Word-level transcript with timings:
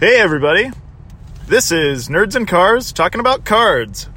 Hey, 0.00 0.16
everybody. 0.20 0.70
This 1.46 1.72
is 1.72 2.08
Nerds 2.08 2.34
and 2.36 2.46
Cars 2.46 2.92
talking 2.92 3.20
about 3.20 3.44
cards. 3.44 4.08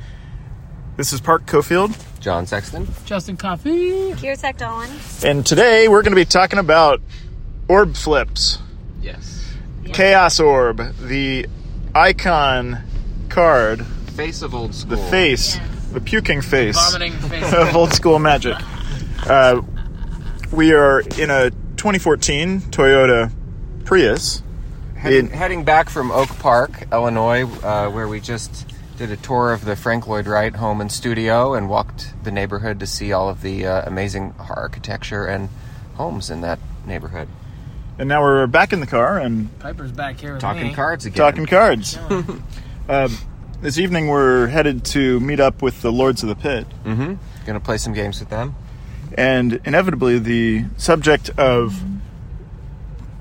This 0.97 1.11
is 1.13 1.21
Park 1.21 1.45
Cofield, 1.45 1.97
John 2.19 2.45
Sexton. 2.45 2.87
Justin 3.05 3.37
Coffee. 3.37 4.11
Kirsak 4.13 4.57
Dolan. 4.57 4.89
and 5.23 5.45
today 5.45 5.87
we're 5.87 6.01
going 6.03 6.11
to 6.11 6.15
be 6.19 6.25
talking 6.25 6.59
about 6.59 7.01
orb 7.67 7.95
flips. 7.95 8.59
Yes. 9.01 9.53
Chaos 9.93 10.39
Orb, 10.39 10.77
the 10.99 11.47
icon 11.95 12.77
card, 13.29 13.85
Face 14.15 14.41
of 14.41 14.53
old 14.53 14.75
school. 14.75 14.91
the 14.91 14.97
school. 14.97 15.09
face, 15.09 15.57
the 15.91 15.99
puking 16.01 16.41
face 16.41 16.75
Vomiting 16.77 17.13
face. 17.29 17.53
of 17.53 17.75
old 17.75 17.93
school 17.93 18.19
magic. 18.19 18.55
Uh, 19.27 19.61
we 20.51 20.73
are 20.73 20.99
in 21.17 21.29
a 21.29 21.49
2014 21.77 22.61
Toyota 22.61 23.31
Prius. 23.85 24.43
Heading, 25.01 25.29
heading 25.31 25.63
back 25.63 25.89
from 25.89 26.11
Oak 26.11 26.29
Park, 26.39 26.87
Illinois, 26.91 27.43
uh, 27.63 27.89
where 27.89 28.07
we 28.07 28.19
just 28.19 28.71
did 28.97 29.09
a 29.09 29.17
tour 29.17 29.51
of 29.51 29.65
the 29.65 29.75
Frank 29.75 30.05
Lloyd 30.07 30.27
Wright 30.27 30.55
home 30.55 30.79
and 30.79 30.91
studio 30.91 31.55
and 31.55 31.67
walked 31.67 32.13
the 32.23 32.29
neighborhood 32.31 32.79
to 32.81 32.85
see 32.87 33.11
all 33.11 33.27
of 33.27 33.41
the 33.41 33.65
uh, 33.65 33.81
amazing 33.87 34.35
architecture 34.37 35.25
and 35.25 35.49
homes 35.95 36.29
in 36.29 36.41
that 36.41 36.59
neighborhood. 36.85 37.27
And 37.97 38.09
now 38.09 38.21
we're 38.21 38.45
back 38.45 38.73
in 38.73 38.79
the 38.79 38.85
car 38.85 39.17
and 39.17 39.57
Piper's 39.59 39.91
back 39.91 40.19
here 40.19 40.33
with 40.33 40.41
Talking 40.41 40.67
me. 40.67 40.73
cards 40.75 41.05
again. 41.07 41.17
talking 41.17 41.45
cards. 41.47 41.97
uh, 42.87 43.09
this 43.61 43.79
evening 43.79 44.07
we're 44.07 44.47
headed 44.47 44.85
to 44.85 45.19
meet 45.19 45.39
up 45.39 45.63
with 45.63 45.81
the 45.81 45.91
Lords 45.91 46.21
of 46.21 46.29
the 46.29 46.35
Pit. 46.35 46.67
Mm-hmm. 46.85 47.15
Gonna 47.47 47.59
play 47.59 47.77
some 47.77 47.93
games 47.93 48.19
with 48.19 48.29
them. 48.29 48.53
and 49.17 49.59
inevitably 49.65 50.19
the 50.19 50.65
subject 50.77 51.31
of 51.39 51.81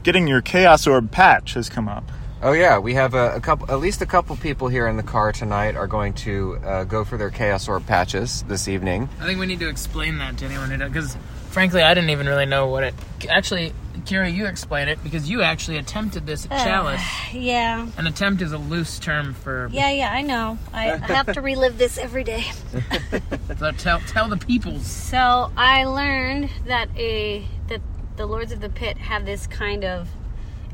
getting 0.02 0.26
your 0.26 0.40
chaos 0.40 0.86
orb 0.86 1.10
patch 1.10 1.54
has 1.54 1.68
come 1.68 1.88
up 1.88 2.04
Oh 2.42 2.52
yeah, 2.52 2.78
we 2.78 2.94
have 2.94 3.12
a, 3.12 3.34
a 3.34 3.40
couple, 3.40 3.70
at 3.70 3.80
least 3.80 4.00
a 4.00 4.06
couple 4.06 4.34
people 4.36 4.68
here 4.68 4.88
in 4.88 4.96
the 4.96 5.02
car 5.02 5.30
tonight 5.30 5.76
are 5.76 5.86
going 5.86 6.14
to 6.14 6.56
uh, 6.64 6.84
go 6.84 7.04
for 7.04 7.18
their 7.18 7.28
Chaos 7.28 7.68
Orb 7.68 7.86
patches 7.86 8.44
this 8.44 8.66
evening. 8.66 9.10
I 9.20 9.26
think 9.26 9.38
we 9.40 9.44
need 9.44 9.60
to 9.60 9.68
explain 9.68 10.16
that 10.18 10.38
to 10.38 10.46
anyone 10.46 10.70
who 10.70 10.78
does, 10.78 10.88
because 10.90 11.16
frankly, 11.50 11.82
I 11.82 11.92
didn't 11.92 12.08
even 12.08 12.26
really 12.26 12.46
know 12.46 12.68
what 12.68 12.82
it. 12.82 12.94
Actually, 13.28 13.74
Kira, 14.04 14.32
you 14.32 14.46
explain 14.46 14.88
it 14.88 15.02
because 15.02 15.28
you 15.28 15.42
actually 15.42 15.76
attempted 15.76 16.24
this 16.24 16.46
at 16.50 16.64
Chalice. 16.64 17.02
Yeah. 17.34 17.86
An 17.98 18.06
attempt 18.06 18.40
is 18.40 18.52
a 18.52 18.58
loose 18.58 18.98
term 18.98 19.34
for. 19.34 19.68
Yeah, 19.70 19.90
yeah, 19.90 20.10
I 20.10 20.22
know. 20.22 20.56
I, 20.72 20.92
I 20.92 20.96
have 20.96 21.30
to 21.34 21.42
relive 21.42 21.76
this 21.76 21.98
every 21.98 22.24
day. 22.24 22.44
So 23.58 23.72
tell 23.72 24.00
tell 24.00 24.26
the 24.26 24.38
people. 24.38 24.78
So 24.78 25.52
I 25.54 25.84
learned 25.84 26.48
that 26.64 26.88
a 26.96 27.44
that 27.68 27.82
the 28.20 28.26
Lords 28.26 28.52
of 28.52 28.60
the 28.60 28.68
Pit 28.68 28.98
have 28.98 29.24
this 29.24 29.46
kind 29.46 29.82
of 29.82 30.06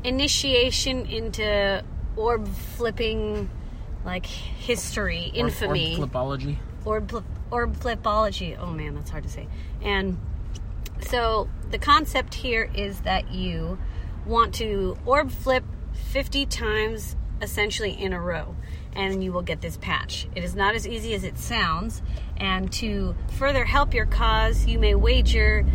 initiation 0.03 1.05
into 1.05 1.81
orb 2.17 2.45
flipping 2.45 3.49
like 4.03 4.25
history, 4.25 5.31
or- 5.33 5.47
infamy. 5.47 5.95
Or 5.95 6.07
flipology. 6.07 6.57
orb 6.83 7.23
orb 7.49 7.77
flipology. 7.77 8.57
Oh 8.59 8.71
man, 8.71 8.95
that's 8.95 9.09
hard 9.09 9.23
to 9.23 9.29
say. 9.29 9.47
And 9.81 10.17
so 10.99 11.47
the 11.71 11.77
concept 11.77 12.33
here 12.33 12.69
is 12.75 12.99
that 13.01 13.31
you 13.33 13.77
want 14.25 14.53
to 14.55 14.97
orb 15.05 15.31
flip 15.31 15.63
50 16.11 16.45
times 16.47 17.15
essentially 17.41 17.91
in 17.91 18.11
a 18.11 18.19
row 18.19 18.57
and 18.93 19.23
you 19.23 19.31
will 19.31 19.41
get 19.41 19.61
this 19.61 19.77
patch. 19.77 20.27
It 20.35 20.43
is 20.43 20.53
not 20.53 20.75
as 20.75 20.85
easy 20.85 21.13
as 21.13 21.23
it 21.23 21.37
sounds 21.37 22.01
and 22.35 22.69
to 22.73 23.15
further 23.37 23.63
help 23.63 23.93
your 23.93 24.05
cause, 24.05 24.65
you 24.65 24.79
may 24.79 24.95
wager 24.95 25.65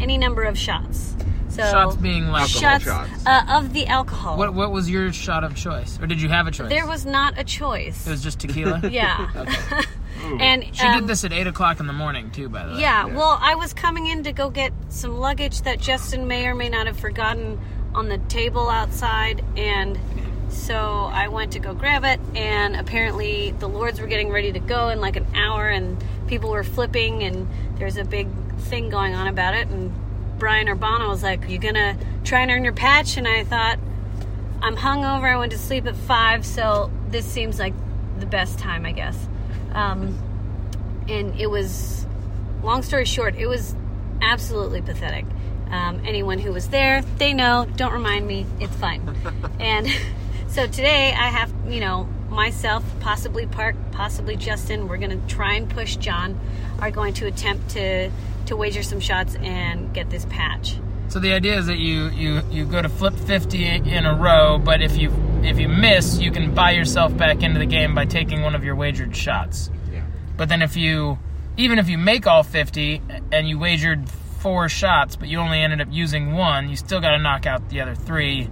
any 0.00 0.18
number 0.18 0.42
of 0.42 0.58
shots. 0.58 1.14
So 1.48 1.62
Shots 1.62 1.96
being 1.96 2.28
like. 2.28 2.48
shots, 2.48 2.84
shots. 2.84 3.26
Uh, 3.26 3.44
of 3.46 3.74
the 3.74 3.86
alcohol. 3.86 4.38
What 4.38 4.54
what 4.54 4.72
was 4.72 4.88
your 4.88 5.12
shot 5.12 5.44
of 5.44 5.54
choice, 5.54 6.00
or 6.00 6.06
did 6.06 6.20
you 6.22 6.30
have 6.30 6.46
a 6.46 6.50
choice? 6.50 6.70
there 6.70 6.86
was 6.86 7.04
not 7.04 7.38
a 7.38 7.44
choice. 7.44 8.06
It 8.06 8.10
was 8.10 8.22
just 8.22 8.40
tequila. 8.40 8.80
yeah. 8.90 9.82
and 10.40 10.64
She 10.74 10.86
um, 10.86 11.00
did 11.00 11.08
this 11.08 11.24
at 11.24 11.32
eight 11.32 11.46
o'clock 11.46 11.78
in 11.78 11.86
the 11.86 11.92
morning 11.92 12.30
too, 12.30 12.48
by 12.48 12.64
the 12.64 12.72
way. 12.72 12.80
Yeah, 12.80 13.04
well, 13.04 13.38
I 13.38 13.54
was 13.54 13.74
coming 13.74 14.06
in 14.06 14.22
to 14.24 14.32
go 14.32 14.48
get 14.48 14.72
some 14.88 15.18
luggage 15.18 15.60
that 15.62 15.78
Justin 15.78 16.26
may 16.26 16.46
or 16.46 16.54
may 16.54 16.70
not 16.70 16.86
have 16.86 16.98
forgotten 16.98 17.60
on 17.94 18.08
the 18.08 18.16
table 18.16 18.70
outside, 18.70 19.44
and 19.54 19.98
so 20.52 20.76
I 20.76 21.28
went 21.28 21.52
to 21.52 21.58
go 21.58 21.74
grab 21.74 22.04
it, 22.04 22.20
and 22.34 22.76
apparently 22.76 23.52
the 23.58 23.68
Lords 23.68 24.00
were 24.00 24.06
getting 24.06 24.30
ready 24.30 24.52
to 24.52 24.60
go 24.60 24.88
in 24.88 25.00
like 25.00 25.16
an 25.16 25.26
hour, 25.34 25.68
and 25.68 26.02
people 26.26 26.50
were 26.50 26.64
flipping, 26.64 27.22
and 27.22 27.48
there's 27.78 27.96
a 27.96 28.04
big 28.04 28.28
thing 28.58 28.90
going 28.90 29.14
on 29.14 29.26
about 29.26 29.54
it, 29.54 29.68
and 29.68 29.92
Brian 30.38 30.66
Urbano 30.66 31.08
was 31.08 31.22
like, 31.22 31.48
"You 31.48 31.58
gonna 31.58 31.96
try 32.24 32.40
and 32.40 32.50
earn 32.50 32.64
your 32.64 32.72
patch?" 32.72 33.16
And 33.16 33.26
I 33.26 33.44
thought, 33.44 33.78
I'm 34.62 34.76
hungover. 34.76 35.24
I 35.24 35.36
went 35.36 35.50
to 35.52 35.58
sleep 35.58 35.86
at 35.86 35.96
five, 35.96 36.46
so 36.46 36.90
this 37.08 37.26
seems 37.26 37.58
like 37.58 37.74
the 38.20 38.26
best 38.26 38.60
time, 38.60 38.86
I 38.86 38.92
guess. 38.92 39.18
Um, 39.72 40.16
and 41.08 41.38
it 41.38 41.50
was, 41.50 42.06
long 42.62 42.84
story 42.84 43.04
short, 43.04 43.34
it 43.34 43.48
was 43.48 43.74
absolutely 44.20 44.80
pathetic. 44.80 45.24
Um, 45.68 46.00
anyone 46.04 46.38
who 46.38 46.52
was 46.52 46.68
there, 46.68 47.02
they 47.18 47.32
know. 47.32 47.66
Don't 47.76 47.92
remind 47.92 48.24
me. 48.24 48.46
It's 48.60 48.76
fine. 48.76 49.16
and 49.60 49.88
so 50.52 50.66
today 50.66 51.14
I 51.16 51.28
have, 51.28 51.50
you 51.66 51.80
know, 51.80 52.04
myself, 52.28 52.84
possibly 53.00 53.46
Park, 53.46 53.74
possibly 53.90 54.36
Justin. 54.36 54.86
We're 54.86 54.98
going 54.98 55.18
to 55.18 55.34
try 55.34 55.54
and 55.54 55.68
push 55.68 55.96
John. 55.96 56.38
Are 56.78 56.90
going 56.90 57.14
to 57.14 57.26
attempt 57.26 57.70
to 57.70 58.10
to 58.46 58.56
wager 58.56 58.82
some 58.82 59.00
shots 59.00 59.34
and 59.36 59.94
get 59.94 60.10
this 60.10 60.26
patch. 60.26 60.76
So 61.08 61.20
the 61.20 61.32
idea 61.32 61.56
is 61.58 61.66
that 61.66 61.78
you 61.78 62.08
you 62.10 62.42
you 62.50 62.66
go 62.66 62.82
to 62.82 62.88
flip 62.88 63.14
50 63.14 63.64
in 63.64 64.04
a 64.04 64.14
row, 64.14 64.58
but 64.58 64.82
if 64.82 64.96
you 64.98 65.10
if 65.42 65.58
you 65.58 65.68
miss, 65.68 66.18
you 66.18 66.30
can 66.30 66.54
buy 66.54 66.72
yourself 66.72 67.16
back 67.16 67.42
into 67.42 67.58
the 67.58 67.66
game 67.66 67.94
by 67.94 68.04
taking 68.04 68.42
one 68.42 68.54
of 68.54 68.62
your 68.62 68.74
wagered 68.74 69.16
shots. 69.16 69.70
Yeah. 69.90 70.02
But 70.36 70.50
then 70.50 70.60
if 70.60 70.76
you 70.76 71.18
even 71.56 71.78
if 71.78 71.88
you 71.88 71.96
make 71.96 72.26
all 72.26 72.42
50 72.42 73.00
and 73.30 73.48
you 73.48 73.58
wagered 73.58 74.06
four 74.40 74.68
shots, 74.68 75.16
but 75.16 75.28
you 75.28 75.38
only 75.38 75.60
ended 75.60 75.80
up 75.80 75.88
using 75.90 76.32
one, 76.32 76.68
you 76.68 76.76
still 76.76 77.00
got 77.00 77.12
to 77.12 77.18
knock 77.18 77.46
out 77.46 77.70
the 77.70 77.80
other 77.80 77.94
three. 77.94 78.50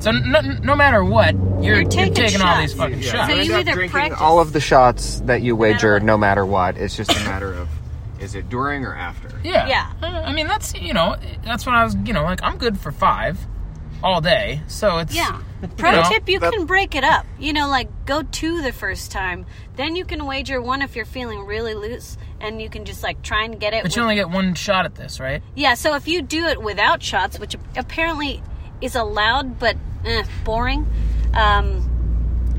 So 0.00 0.10
no, 0.12 0.40
no 0.40 0.76
matter 0.76 1.04
what, 1.04 1.34
you're, 1.62 1.80
You're 1.80 1.84
taking 1.84 2.40
all 2.40 2.58
these 2.60 2.72
fucking 2.74 3.00
Yeah, 3.02 3.10
shots. 3.10 3.32
So 3.32 3.36
you 3.38 3.42
you 3.52 3.54
either 3.56 3.72
drinking 3.72 3.90
practice- 3.92 4.20
all 4.20 4.38
of 4.40 4.52
the 4.52 4.60
shots 4.60 5.20
that 5.26 5.42
you 5.42 5.56
wager, 5.56 5.98
no 6.00 6.16
matter 6.16 6.46
what. 6.46 6.76
It's 6.76 6.96
just 6.96 7.10
a 7.10 7.24
matter 7.24 7.52
of 7.52 7.68
is 8.20 8.34
it 8.34 8.48
during 8.48 8.84
or 8.84 8.94
after. 8.94 9.28
Yeah. 9.44 9.66
Yeah. 9.68 9.92
Uh, 10.02 10.06
I 10.06 10.32
mean, 10.32 10.46
that's, 10.48 10.74
you 10.74 10.92
know, 10.92 11.16
that's 11.44 11.64
when 11.66 11.74
I 11.76 11.84
was, 11.84 11.94
you 12.04 12.12
know, 12.12 12.22
like, 12.24 12.40
I'm 12.42 12.58
good 12.58 12.78
for 12.78 12.90
five 12.92 13.38
all 14.02 14.20
day. 14.20 14.60
So 14.68 14.98
it's. 14.98 15.14
Yeah. 15.14 15.40
Pro 15.76 15.90
know, 15.92 16.02
tip, 16.08 16.28
you 16.28 16.38
that- 16.40 16.52
can 16.52 16.66
break 16.66 16.94
it 16.94 17.02
up. 17.04 17.26
You 17.38 17.52
know, 17.52 17.68
like 17.68 17.88
go 18.06 18.22
two 18.22 18.62
the 18.62 18.72
first 18.72 19.10
time. 19.12 19.46
Then 19.76 19.94
you 19.96 20.04
can 20.04 20.26
wager 20.26 20.60
one 20.60 20.82
if 20.82 20.94
you're 20.96 21.04
feeling 21.04 21.44
really 21.46 21.74
loose 21.74 22.16
and 22.40 22.60
you 22.62 22.68
can 22.70 22.84
just 22.84 23.02
like 23.02 23.22
try 23.22 23.44
and 23.44 23.58
get 23.58 23.72
it. 23.74 23.82
But 23.82 23.94
you 23.96 24.00
with- 24.00 24.04
only 24.04 24.14
get 24.16 24.30
one 24.30 24.54
shot 24.54 24.84
at 24.84 24.94
this, 24.94 25.18
right? 25.20 25.42
yeah, 25.56 25.74
so 25.74 25.94
if 25.94 26.06
you 26.06 26.22
do 26.22 26.44
it 26.46 26.60
without 26.62 27.02
shots, 27.02 27.38
which 27.40 27.56
apparently 27.76 28.40
is 28.80 28.94
allowed 28.94 29.58
but 29.58 29.76
eh, 30.04 30.24
boring, 30.44 30.86
um, 31.34 31.84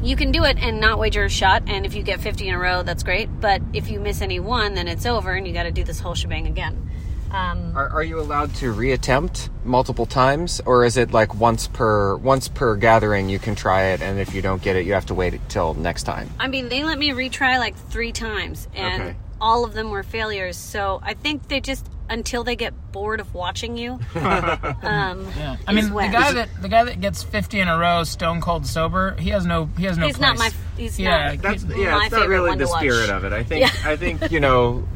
you 0.04 0.16
can 0.16 0.32
do 0.32 0.44
it 0.46 0.58
and 0.58 0.80
not 0.80 1.00
wager 1.00 1.26
a 1.26 1.30
shot. 1.30 1.64
And 1.68 1.86
if 1.86 1.94
you 1.94 2.04
get 2.04 2.22
50 2.22 2.48
in 2.48 2.54
a 2.56 2.60
row, 2.60 2.84
that's 2.84 3.04
great. 3.04 3.28
But 3.42 3.62
if 3.74 3.90
you 3.90 4.00
miss 4.00 4.22
any 4.22 4.40
one, 4.40 4.74
then 4.76 4.88
it's 4.88 5.06
over 5.06 5.34
and 5.34 5.46
you 5.48 5.54
got 5.54 5.64
to 5.64 5.72
do 5.72 5.84
this 5.84 6.00
whole 6.00 6.16
shebang 6.16 6.48
again. 6.48 6.90
Um, 7.32 7.78
Are, 7.78 7.90
are 7.90 8.04
you 8.04 8.20
allowed 8.20 8.56
to 8.56 8.74
reattempt 8.74 9.50
multiple 9.64 10.08
times, 10.08 10.62
or 10.66 10.84
is 10.84 10.98
it 10.98 11.12
like 11.12 11.36
once 11.36 11.68
per 11.68 12.16
once 12.16 12.48
per 12.48 12.76
gathering 12.76 13.30
you 13.30 13.38
can 13.38 13.54
try 13.54 13.90
it, 13.90 14.02
and 14.02 14.20
if 14.20 14.34
you 14.34 14.42
don't 14.42 14.60
get 14.64 14.76
it, 14.76 14.88
you 14.88 14.94
have 14.94 15.06
to 15.08 15.14
wait 15.14 15.40
till 15.48 15.76
next 15.76 16.04
time? 16.04 16.28
I 16.40 16.48
mean, 16.48 16.70
they 16.70 16.84
let 16.84 16.98
me 16.98 17.12
retry 17.12 17.60
like 17.60 17.76
three 17.76 18.12
times, 18.12 18.68
and 18.74 19.04
Okay. 19.04 19.16
all 19.40 19.64
of 19.64 19.76
them 19.76 19.92
were 19.92 20.02
failures. 20.02 20.58
So 20.58 21.02
I 21.04 21.14
think 21.14 21.50
they 21.50 21.60
just 21.60 21.86
until 22.10 22.44
they 22.44 22.56
get 22.56 22.74
bored 22.92 23.20
of 23.20 23.34
watching 23.34 23.78
you. 23.78 23.94
um, 24.16 25.28
Yeah. 25.38 25.58
I 25.68 25.74
mean, 25.74 25.90
the 25.90 26.10
guy 26.12 26.34
that 26.34 26.50
the 26.62 26.70
guy 26.70 26.84
that 26.84 27.00
gets 27.02 27.24
50 27.24 27.60
in 27.60 27.68
a 27.68 27.78
row, 27.78 28.04
stone 28.04 28.42
cold 28.42 28.66
sober, 28.66 29.16
he 29.20 29.30
has 29.30 29.46
no 29.46 29.70
he 29.78 29.86
has 29.86 29.98
no. 29.98 30.08
he's 30.08 30.20
not 30.20 30.38
my. 30.38 30.52
He's 30.78 31.00
Yeah, 31.00 31.34
not. 31.34 31.42
That's 31.42 31.64
my 31.66 31.76
yeah, 31.76 32.04
it's 32.04 32.12
not 32.12 32.28
really 32.28 32.56
the 32.58 32.68
spirit 32.68 33.10
of 33.10 33.24
it. 33.26 33.34
I 33.34 33.44
think 33.44 33.62
Yeah. 33.62 33.90
I 33.90 33.96
think 33.96 34.32
you 34.32 34.40
know 34.40 34.88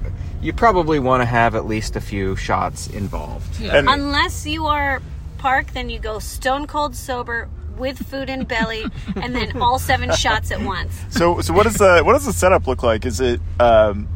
you 0.42 0.54
probably 0.54 1.00
want 1.00 1.22
to 1.22 1.26
have 1.26 1.56
at 1.56 1.66
least 1.66 1.96
a 1.96 2.02
few 2.02 2.36
shots 2.36 2.88
involved. 2.88 3.60
Yeah. 3.60 3.78
And- 3.78 3.88
Unless 3.90 4.46
you 4.46 4.66
are 4.66 5.02
Park, 5.38 5.72
then 5.74 5.90
you 5.90 6.00
go 6.00 6.20
stone 6.20 6.68
cold 6.68 6.96
sober 6.96 7.50
with 7.78 7.98
food 8.08 8.30
in 8.30 8.44
belly, 8.46 8.86
and 9.16 9.36
then 9.36 9.60
all 9.62 9.80
seven 9.80 10.12
shots 10.16 10.52
at 10.52 10.62
once. 10.62 10.94
so 11.10 11.42
so 11.42 11.54
what 11.54 11.66
is 11.66 11.76
the 11.76 12.02
what 12.04 12.14
does 12.14 12.26
the 12.26 12.32
setup 12.34 12.68
look 12.68 12.84
like 12.84 13.06
is 13.06 13.20
it 13.20 13.42
um 13.60 14.08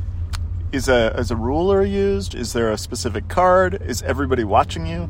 is 0.72 0.88
a 0.90 1.18
is 1.18 1.32
a 1.32 1.36
ruler 1.36 1.84
used 1.84 2.36
is 2.36 2.54
there 2.54 2.72
a 2.72 2.78
specific 2.78 3.28
card 3.28 3.82
is 3.82 4.02
everybody 4.04 4.44
watching 4.44 4.86
you 4.86 5.10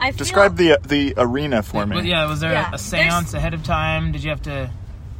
I 0.00 0.10
feel, 0.10 0.18
describe 0.18 0.56
the 0.56 0.78
the 0.86 1.14
arena 1.16 1.62
for 1.62 1.84
me 1.86 1.96
Well, 1.96 2.04
yeah, 2.04 2.26
was 2.26 2.40
there 2.40 2.52
Yeah, 2.52 2.68
a 2.68 2.70
there's- 2.70 2.82
seance 2.82 3.34
ahead 3.34 3.54
of 3.54 3.64
time? 3.64 4.12
Did 4.12 4.22
you 4.24 4.30
have 4.30 4.42
to? 4.42 4.70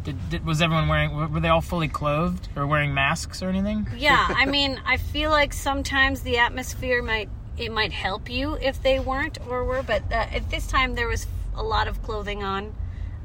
Did, 0.05 0.31
did, 0.31 0.47
was 0.47 0.63
everyone 0.63 0.87
wearing? 0.89 1.15
were- 1.17 1.27
Were 1.27 1.41
they 1.41 1.49
all 1.49 1.61
fully 1.61 1.89
clothed 1.89 2.49
or 2.57 2.65
wearing 2.67 2.95
masks 2.95 3.43
or 3.43 3.49
anything? 3.49 3.89
Yeah, 3.97 4.25
I 4.29 4.47
mean, 4.47 4.81
I 4.87 4.97
feel 4.97 5.31
like 5.31 5.53
sometimes 5.53 6.21
the 6.23 6.39
atmosphere 6.39 7.03
might 7.03 7.29
it 7.57 7.73
might 7.73 7.93
help 7.93 8.31
you 8.31 8.55
if 8.63 8.81
they 8.81 9.01
weren't 9.01 9.39
or 9.49 9.65
were, 9.65 9.83
but 9.83 10.03
uh, 10.13 10.15
at 10.33 10.49
this 10.49 10.67
time 10.69 10.95
there 10.95 11.09
was 11.09 11.27
a 11.57 11.63
lot 11.65 11.89
of 11.89 12.01
clothing 12.05 12.45
on. 12.45 12.73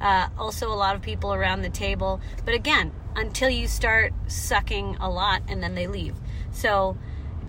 Uh, 0.02 0.28
also, 0.40 0.74
a 0.74 0.76
lot 0.76 0.96
of 0.96 1.02
people 1.04 1.34
around 1.34 1.62
the 1.62 1.70
table. 1.70 2.20
But 2.44 2.56
again, 2.56 2.92
until 3.16 3.50
you 3.50 3.68
start 3.68 4.12
sucking 4.28 4.98
a 5.00 5.10
lot, 5.10 5.44
and 5.48 5.62
then 5.64 5.76
they 5.76 5.86
leave. 5.88 6.16
So 6.54 6.98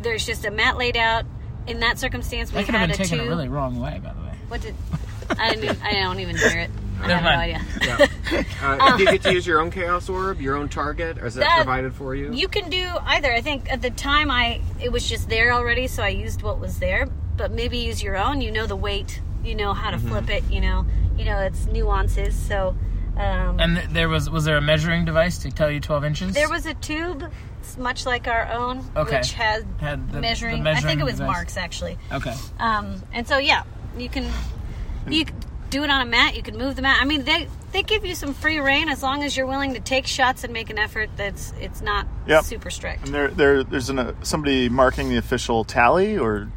there's 0.02 0.24
just 0.26 0.44
a 0.44 0.50
mat 0.50 0.76
laid 0.76 0.96
out. 0.96 1.24
In 1.66 1.80
that 1.80 1.98
circumstance, 1.98 2.52
we 2.52 2.58
That 2.58 2.66
could 2.66 2.74
have 2.74 2.88
been 2.88 2.94
a 2.94 2.94
taken 3.04 3.18
tube. 3.18 3.26
a 3.26 3.30
really 3.30 3.48
wrong 3.48 3.80
way, 3.80 3.98
by 4.02 4.12
the 4.12 4.20
way. 4.20 4.32
What 4.48 4.60
did 4.60 4.74
I? 5.38 5.54
Didn't, 5.54 5.82
I 5.82 5.92
don't 5.94 6.20
even 6.20 6.36
hear 6.36 6.58
it. 6.58 6.70
I 7.00 7.06
Never 7.06 7.20
have 7.20 7.22
no 7.22 7.36
mind. 7.36 7.66
idea. 7.82 8.08
Yeah. 8.32 8.42
Uh, 8.62 8.96
do 8.96 9.02
you 9.04 9.10
get 9.10 9.22
to 9.22 9.32
use 9.32 9.46
your 9.46 9.60
own 9.60 9.70
chaos 9.70 10.08
orb, 10.08 10.40
your 10.40 10.56
own 10.56 10.68
target, 10.68 11.18
or 11.18 11.26
is 11.26 11.34
that, 11.34 11.40
That- 11.42 11.56
provided 11.64 11.94
for 11.94 12.14
you? 12.14 12.32
You 12.32 12.48
can 12.48 12.68
do 12.70 12.86
either. 13.04 13.30
I 13.32 13.40
think 13.42 13.70
at 13.70 13.80
the 13.82 13.90
time 13.90 14.30
I 14.30 14.60
it 14.82 14.90
was 14.92 15.06
just 15.08 15.28
there 15.28 15.52
already, 15.52 15.86
so 15.86 16.02
I 16.02 16.08
used 16.08 16.42
what 16.42 16.58
was 16.60 16.78
there. 16.78 17.06
But 17.36 17.50
maybe 17.50 17.78
use 17.78 18.02
your 18.02 18.16
own. 18.16 18.40
You 18.40 18.50
know 18.50 18.66
the 18.66 18.76
weight. 18.76 19.20
You 19.44 19.54
know 19.54 19.72
how 19.74 19.90
to 19.90 19.96
Mm-hmm. 19.98 20.08
flip 20.08 20.30
it. 20.30 20.44
You 20.50 20.60
know 20.60 20.86
you 21.18 21.24
know 21.24 21.38
its 21.40 21.66
nuances. 21.66 22.34
So 22.34 22.74
um, 23.16 23.60
And 23.60 23.76
there 23.94 24.08
was 24.08 24.28
was 24.30 24.44
there 24.44 24.56
a 24.56 24.62
measuring 24.62 25.04
device 25.04 25.38
to 25.38 25.50
tell 25.50 25.70
you 25.70 25.80
12 25.80 26.04
inches? 26.04 26.34
there 26.34 26.48
was 26.48 26.64
a 26.66 26.74
tube, 26.74 27.30
it's 27.64 27.78
much 27.78 28.05
like 28.06 28.28
our 28.28 28.52
own, 28.52 28.84
Okay. 28.96 29.16
which 29.19 29.32
had, 29.32 29.66
Had 29.78 30.08
the- 30.08 30.14
the 30.14 30.20
measuring. 30.20 30.66
I 30.66 30.81
think 30.81 31.00
it 31.00 31.05
was 31.05 31.14
device. 31.14 31.34
Mark's 31.34 31.56
actually. 31.56 31.99
Okay. 32.12 32.34
Um, 32.58 33.02
and 33.12 33.26
so 33.26 33.38
yeah, 33.38 33.62
you 33.99 34.08
can 34.08 34.31
you 35.08 35.25
can 35.25 35.37
do 35.70 35.82
it 35.82 35.90
on 35.90 36.00
a 36.00 36.05
mat. 36.05 36.37
You 36.37 36.43
can 36.43 36.56
move 36.56 36.76
the 36.76 36.82
mat. 36.82 36.99
I 37.00 37.05
mean, 37.05 37.25
they 37.25 37.49
they 37.72 37.82
give 37.82 38.05
you 38.05 38.14
some 38.14 38.34
free 38.34 38.61
reign 38.61 38.88
as 38.88 39.02
long 39.02 39.25
as 39.25 39.37
you're 39.37 39.46
willing 39.46 39.75
to 39.75 39.81
take 39.81 40.06
shots 40.06 40.44
and 40.44 40.52
make 40.52 40.70
an 40.70 40.78
effort. 40.78 41.11
That's 41.16 41.52
it's 41.61 41.81
not 41.81 42.06
Yep. 42.26 42.44
super 42.44 42.70
strict. 42.70 43.06
And 43.06 43.14
there, 43.14 43.28
there, 43.28 43.64
there's 43.64 43.90
an, 43.90 43.99
uh, 43.99 44.12
somebody 44.22 44.69
marking 44.69 45.08
the 45.08 45.17
official 45.17 45.64
tally 45.64 46.17
or 46.19 46.49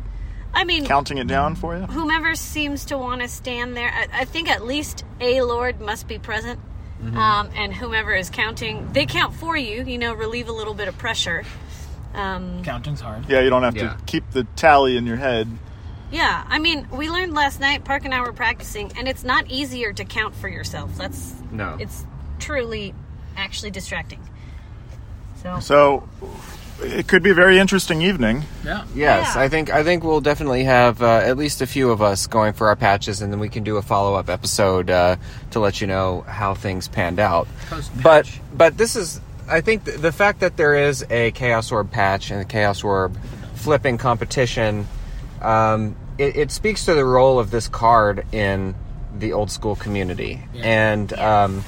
I 0.53 0.63
mean, 0.63 0.85
counting 0.85 1.17
it 1.17 1.27
down 1.27 1.55
for 1.55 1.75
you. 1.77 1.83
whomever 1.85 2.35
seems 2.35 2.85
to 2.85 2.97
want 2.97 3.21
to 3.21 3.27
stand 3.27 3.75
there, 3.77 3.89
I, 3.93 4.21
I 4.21 4.25
think 4.25 4.49
at 4.49 4.65
least 4.65 5.03
a 5.19 5.41
lord 5.41 5.79
must 5.81 6.07
be 6.07 6.19
present. 6.19 6.59
Mm-hmm. 7.01 7.17
Um, 7.17 7.49
and 7.55 7.73
whomever 7.73 8.13
is 8.13 8.29
counting, 8.29 8.91
they 8.93 9.05
count 9.05 9.35
for 9.35 9.55
you. 9.55 9.83
You 9.83 9.97
know, 9.97 10.13
relieve 10.13 10.49
a 10.49 10.51
little 10.53 10.73
bit 10.73 10.87
of 10.87 10.97
pressure. 10.97 11.43
Um, 12.15 12.63
Counting's 12.63 13.01
hard. 13.01 13.29
Yeah, 13.29 13.41
you 13.41 13.49
don't 13.51 13.61
have 13.63 13.75
Yeah. 13.77 13.93
to 13.93 13.97
keep 14.07 14.29
the 14.31 14.45
tally 14.55 14.97
in 14.97 15.05
your 15.05 15.17
head. 15.17 15.47
yeah, 16.09 16.43
I 16.47 16.57
mean, 16.57 16.87
we 16.91 17.09
learned 17.09 17.33
last 17.35 17.59
night. 17.59 17.83
Park 17.83 18.05
and 18.05 18.13
I 18.13 18.21
were 18.21 18.33
practicing, 18.33 18.91
and 18.97 19.07
it's 19.07 19.23
not 19.23 19.45
easier 19.51 19.93
to 19.93 20.05
count 20.05 20.33
for 20.35 20.47
yourself. 20.47 20.95
That's 20.97 21.35
No. 21.51 21.77
It's 21.79 22.05
truly, 22.39 22.95
actually 23.35 23.69
distracting. 23.71 24.21
So 25.43 25.59
So 25.59 26.09
it 26.81 27.07
could 27.07 27.23
be 27.23 27.31
a 27.31 27.33
very 27.33 27.57
interesting 27.59 28.01
evening. 28.01 28.43
Yeah. 28.63 28.85
Yes, 28.95 29.35
Yeah. 29.35 29.41
I 29.41 29.49
think 29.49 29.71
I 29.71 29.83
think 29.83 30.03
we'll 30.03 30.21
definitely 30.21 30.63
have 30.65 31.01
uh, 31.01 31.21
at 31.23 31.37
least 31.37 31.61
a 31.61 31.67
few 31.67 31.91
of 31.91 32.01
us 32.01 32.27
going 32.27 32.53
for 32.53 32.67
our 32.67 32.75
patches, 32.75 33.21
and 33.21 33.31
then 33.31 33.39
we 33.39 33.49
can 33.49 33.63
do 33.63 33.77
a 33.77 33.81
follow 33.81 34.15
up 34.15 34.29
episode 34.29 34.89
uh, 34.89 35.15
to 35.51 35.59
let 35.59 35.81
you 35.81 35.87
know 35.87 36.21
how 36.21 36.53
things 36.53 36.87
panned 36.87 37.19
out. 37.19 37.47
Post-patch. 37.69 38.03
But 38.03 38.39
but 38.53 38.77
this 38.77 38.95
is 38.95 39.19
I 39.49 39.61
think 39.61 39.85
th- 39.85 39.97
the 39.99 40.11
fact 40.11 40.41
that 40.41 40.57
there 40.57 40.75
is 40.75 41.05
a 41.09 41.31
Chaos 41.31 41.71
Orb 41.71 41.91
patch 41.91 42.31
and 42.31 42.41
a 42.41 42.45
Chaos 42.45 42.83
Orb 42.83 43.17
flipping 43.55 43.97
competition, 43.97 44.87
um, 45.41 45.95
it, 46.17 46.35
it 46.35 46.51
speaks 46.51 46.85
to 46.85 46.93
the 46.93 47.05
role 47.05 47.39
of 47.39 47.49
this 47.51 47.67
card 47.67 48.25
in 48.31 48.75
the 49.17 49.33
old 49.33 49.51
school 49.51 49.75
community, 49.75 50.41
and. 50.55 51.11
Um, 51.13 51.63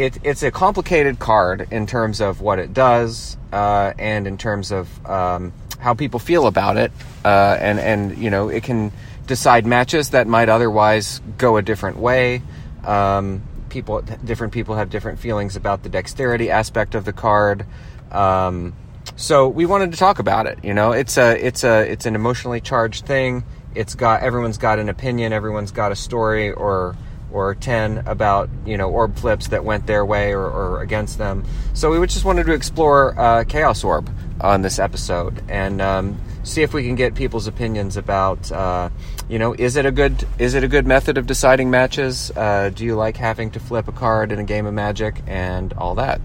it, 0.00 0.18
it's 0.24 0.42
a 0.42 0.50
complicated 0.50 1.18
card 1.18 1.68
in 1.70 1.86
terms 1.86 2.22
of 2.22 2.40
what 2.40 2.58
it 2.58 2.72
does 2.72 3.36
uh, 3.52 3.92
and 3.98 4.26
in 4.26 4.38
terms 4.38 4.72
of 4.72 5.06
um, 5.06 5.52
how 5.78 5.92
people 5.92 6.18
feel 6.18 6.46
about 6.46 6.78
it 6.78 6.90
uh, 7.24 7.56
and 7.60 7.78
and 7.78 8.16
you 8.16 8.30
know 8.30 8.48
it 8.48 8.62
can 8.62 8.92
decide 9.26 9.66
matches 9.66 10.10
that 10.10 10.26
might 10.26 10.48
otherwise 10.48 11.20
go 11.36 11.58
a 11.58 11.62
different 11.62 11.98
way. 11.98 12.42
Um, 12.84 13.42
people 13.68 14.00
different 14.00 14.54
people 14.54 14.74
have 14.76 14.88
different 14.88 15.18
feelings 15.18 15.54
about 15.54 15.82
the 15.82 15.90
dexterity 15.90 16.50
aspect 16.50 16.94
of 16.94 17.04
the 17.04 17.12
card. 17.12 17.66
Um, 18.10 18.74
so 19.16 19.48
we 19.48 19.66
wanted 19.66 19.92
to 19.92 19.98
talk 19.98 20.18
about 20.18 20.46
it 20.46 20.64
you 20.64 20.72
know? 20.72 20.92
It's 20.92 21.18
a 21.18 21.36
it's 21.46 21.62
a 21.62 21.80
it's 21.82 22.06
an 22.06 22.14
emotionally 22.14 22.62
charged 22.62 23.04
thing. 23.04 23.44
It's 23.74 23.94
got 23.94 24.22
everyone's 24.22 24.56
got 24.56 24.78
an 24.78 24.88
opinion 24.88 25.34
everyone's 25.34 25.72
got 25.72 25.92
a 25.92 25.96
story 25.96 26.52
or 26.52 26.96
or 27.32 27.54
10 27.54 28.02
about 28.06 28.48
you 28.66 28.76
know 28.76 28.88
orb 28.90 29.16
flips 29.16 29.48
that 29.48 29.64
went 29.64 29.86
their 29.86 30.04
way 30.04 30.32
or, 30.32 30.44
or 30.44 30.82
against 30.82 31.18
them 31.18 31.44
so 31.74 31.98
we 31.98 32.06
just 32.06 32.24
wanted 32.24 32.44
to 32.46 32.52
explore 32.52 33.18
uh, 33.18 33.44
chaos 33.44 33.82
orb 33.84 34.10
on 34.40 34.62
this 34.62 34.78
episode 34.78 35.42
and 35.48 35.80
um, 35.82 36.18
see 36.44 36.62
if 36.62 36.72
we 36.72 36.82
can 36.82 36.94
get 36.94 37.14
people's 37.14 37.46
opinions 37.46 37.96
about 37.96 38.50
uh, 38.52 38.88
you 39.28 39.38
know 39.38 39.52
is 39.54 39.76
it 39.76 39.84
a 39.86 39.90
good 39.92 40.26
is 40.38 40.54
it 40.54 40.64
a 40.64 40.68
good 40.68 40.86
method 40.86 41.18
of 41.18 41.26
deciding 41.26 41.70
matches 41.70 42.30
uh, 42.36 42.70
do 42.74 42.84
you 42.84 42.94
like 42.96 43.16
having 43.16 43.50
to 43.50 43.60
flip 43.60 43.86
a 43.88 43.92
card 43.92 44.32
in 44.32 44.38
a 44.38 44.44
game 44.44 44.66
of 44.66 44.74
magic 44.74 45.22
and 45.26 45.72
all 45.74 45.94
that 45.94 46.20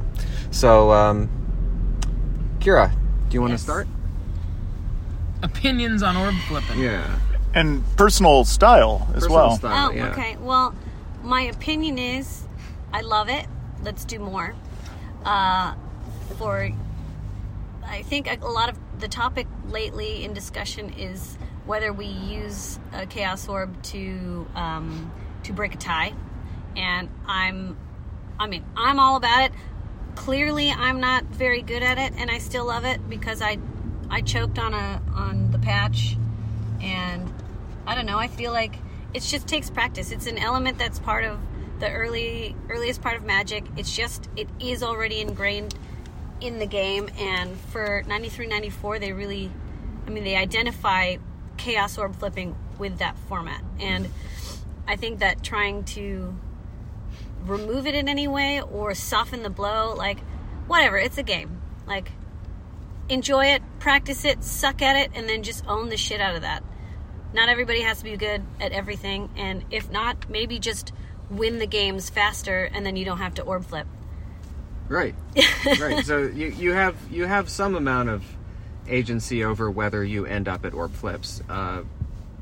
so 0.52 0.92
um, 0.92 1.30
kira 2.60 2.92
do 3.30 3.34
you 3.36 3.42
want 3.42 3.52
Yes. 3.52 3.62
to 3.62 3.64
start 3.66 3.88
Opinions 5.44 6.02
on 6.02 6.16
orb 6.18 6.34
flipping. 6.48 6.80
yeah 6.80 7.20
And 7.54 7.84
personal 7.98 8.46
style 8.46 9.06
as 9.10 9.24
Personal 9.24 9.36
well. 9.36 9.58
style, 9.58 9.90
Oh, 9.90 9.96
yeah. 9.96 10.08
okay. 10.12 10.38
Well, 10.38 10.74
my 11.26 11.42
opinion 11.42 11.98
is, 11.98 12.48
I 12.94 13.02
love 13.02 13.30
it. 13.30 13.48
Let's 13.84 14.06
do 14.06 14.20
more. 14.20 14.56
Uh, 15.26 15.74
for, 16.38 16.72
I 17.84 18.04
think 18.04 18.30
a 18.30 18.48
lot 18.48 18.70
of 18.70 18.78
the 19.00 19.08
topic 19.08 19.48
lately 19.68 20.24
in 20.24 20.34
discussion 20.34 20.94
is 20.94 21.38
whether 21.66 21.92
we 21.92 22.06
use 22.06 22.80
a 22.94 23.08
chaos 23.08 23.48
orb 23.50 23.82
to 23.82 24.48
um, 24.56 25.12
to 25.44 25.54
break 25.54 25.74
a 25.74 25.78
tie, 25.78 26.14
and 26.76 27.10
I'm, 27.28 27.78
I 28.40 28.48
mean, 28.48 28.64
I'm 28.78 29.00
all 29.00 29.16
about 29.16 29.46
it. 29.46 29.52
Clearly, 30.16 30.72
I'm 30.72 31.00
not 31.00 31.24
very 31.26 31.62
good 31.62 31.84
at 31.84 31.98
it, 31.98 32.14
and 32.18 32.30
I 32.30 32.38
still 32.38 32.66
love 32.66 32.86
it 32.86 33.10
because 33.10 33.42
I, 33.42 33.58
I 34.10 34.22
choked 34.22 34.60
on 34.60 34.74
a 34.74 35.02
on 35.14 35.52
the 35.52 35.60
patch, 35.60 36.18
and 36.82 37.32
I 37.88 37.96
don't 37.96 38.06
know. 38.06 38.20
I 38.20 38.28
feel 38.28 38.52
like 38.52 38.76
it 39.16 39.24
just 39.24 39.48
takes 39.48 39.70
practice. 39.70 40.12
It's 40.12 40.28
an 40.28 40.38
element 40.38 40.78
that's 40.78 41.00
part 41.00 41.24
of 41.24 41.40
the 41.80 41.90
early 41.90 42.54
earliest 42.68 43.02
part 43.02 43.16
of 43.16 43.24
Magic. 43.24 43.64
It's 43.78 43.96
just 43.96 44.30
it 44.36 44.50
is 44.60 44.84
already 44.84 45.22
ingrained 45.22 45.74
in 46.42 46.60
the 46.60 46.66
game, 46.66 47.10
and 47.18 47.58
for 47.72 48.04
93, 48.08 48.48
94, 48.48 49.00
they 49.00 49.14
really, 49.14 49.50
I 50.06 50.10
mean, 50.10 50.26
they 50.26 50.36
identify 50.36 51.16
Chaos 51.56 51.98
Orb 51.98 52.18
flipping 52.18 52.58
with 52.78 52.98
that 52.98 53.18
format, 53.30 53.64
and 53.80 54.10
I 54.86 54.98
think 54.98 55.20
that 55.20 55.42
trying 55.42 55.86
to 55.86 56.36
remove 57.46 57.88
it 57.88 57.96
in 57.96 58.10
any 58.10 58.28
way 58.28 58.62
or 58.62 58.94
soften 58.94 59.44
the 59.44 59.50
blow, 59.50 59.96
like 59.96 60.20
whatever, 60.68 60.98
it's 60.98 61.18
a 61.18 61.24
game. 61.24 61.62
Like 61.88 62.12
enjoy 63.08 63.46
it, 63.46 63.62
practice 63.80 64.26
it, 64.26 64.44
suck 64.44 64.82
at 64.82 64.98
it, 64.98 65.12
and 65.16 65.30
then 65.30 65.42
just 65.42 65.66
own 65.68 65.88
the 65.88 65.96
shit 65.96 66.20
out 66.20 66.36
of 66.36 66.42
that. 66.42 66.64
Not 67.36 67.50
everybody 67.50 67.82
has 67.82 67.98
to 67.98 68.06
be 68.06 68.16
good 68.16 68.44
at 68.62 68.72
everything, 68.72 69.30
and 69.36 69.66
if 69.70 69.92
not, 69.92 70.30
maybe 70.30 70.58
just 70.58 70.94
win 71.30 71.60
the 71.60 71.68
games 71.68 72.10
faster, 72.10 72.70
and 72.74 72.86
then 72.86 72.96
you 72.96 73.04
don't 73.04 73.18
have 73.18 73.34
to 73.34 73.42
orb 73.42 73.66
flip. 73.66 73.86
Right. 74.88 75.16
right. 75.80 76.06
So 76.06 76.20
you, 76.20 76.48
you 76.48 76.72
have 76.72 76.96
you 77.12 77.26
have 77.26 77.50
some 77.50 77.76
amount 77.76 78.08
of 78.08 78.24
agency 78.88 79.44
over 79.44 79.70
whether 79.70 80.02
you 80.02 80.26
end 80.26 80.48
up 80.48 80.64
at 80.66 80.74
orb 80.74 80.94
flips. 80.94 81.42
Uh, 81.50 81.82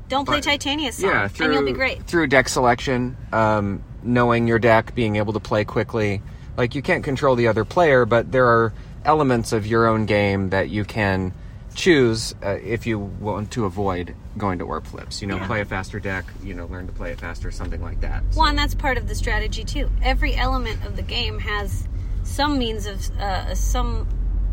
Don't 0.08 0.26
play 0.26 0.40
Titania's 0.40 0.94
Song, 0.94 1.10
yeah, 1.10 1.26
through 1.26 1.46
and 1.46 1.54
you'll 1.54 1.64
be 1.64 1.72
great. 1.72 2.04
through 2.04 2.28
deck 2.28 2.48
selection, 2.48 3.16
um, 3.32 3.82
knowing 4.04 4.46
your 4.46 4.60
deck, 4.60 4.94
being 4.94 5.16
able 5.16 5.32
to 5.32 5.40
play 5.40 5.64
quickly. 5.64 6.22
Like 6.56 6.76
you 6.76 6.82
can't 6.82 7.02
control 7.02 7.34
the 7.34 7.48
other 7.48 7.64
player, 7.64 8.04
but 8.04 8.30
there 8.30 8.46
are 8.46 8.72
elements 9.04 9.52
of 9.52 9.66
your 9.66 9.88
own 9.88 10.06
game 10.06 10.50
that 10.50 10.68
you 10.68 10.84
can 10.84 11.32
choose 11.74 12.32
uh, 12.44 12.50
if 12.62 12.86
you 12.86 13.00
want 13.00 13.50
to 13.50 13.64
avoid 13.64 14.14
going 14.38 14.58
to 14.58 14.64
orb 14.64 14.86
flips. 14.86 15.20
You 15.22 15.28
know, 15.28 15.38
play 15.38 15.60
a 15.60 15.64
faster 15.64 16.00
deck. 16.00 16.24
You 16.42 16.54
know, 16.54 16.66
learn 16.66 16.86
to 16.86 16.92
play 16.92 17.12
it 17.12 17.20
faster, 17.20 17.50
something 17.50 17.80
like 17.82 18.00
that. 18.00 18.22
So- 18.30 18.40
Well, 18.40 18.48
and 18.48 18.58
that's 18.58 18.74
part 18.74 18.98
of 18.98 19.08
the 19.08 19.14
strategy 19.14 19.64
too. 19.64 19.90
Every 20.02 20.34
element 20.34 20.84
of 20.84 20.96
the 20.96 21.02
game 21.02 21.38
has 21.40 21.86
some 22.24 22.58
means 22.58 22.86
of 22.86 23.10
uh, 23.18 23.54
some 23.54 24.08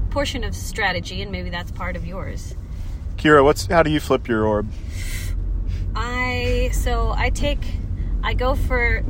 portion 0.10 0.44
of 0.44 0.56
strategy, 0.56 1.22
and 1.22 1.32
maybe 1.32 1.50
that's 1.50 1.72
part 1.72 1.96
of 1.96 2.06
yours. 2.06 2.56
Kira, 3.18 3.44
what's 3.44 3.66
how 3.68 3.82
do 3.84 3.90
you 3.92 4.00
flip 4.00 4.28
your 4.28 4.46
orb? 4.46 4.68
I 5.96 6.70
so 6.74 7.14
I 7.16 7.30
take 7.30 7.60
I 8.24 8.34
go 8.34 8.56
for 8.56 9.04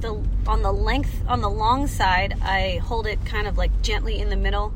the 0.00 0.22
on 0.46 0.62
the 0.62 0.72
length 0.72 1.22
on 1.26 1.40
the 1.40 1.50
long 1.50 1.86
side. 1.86 2.34
I 2.42 2.80
hold 2.84 3.06
it 3.06 3.24
kind 3.24 3.46
of 3.46 3.58
like 3.58 3.82
gently 3.82 4.18
in 4.20 4.28
the 4.30 4.36
middle, 4.36 4.72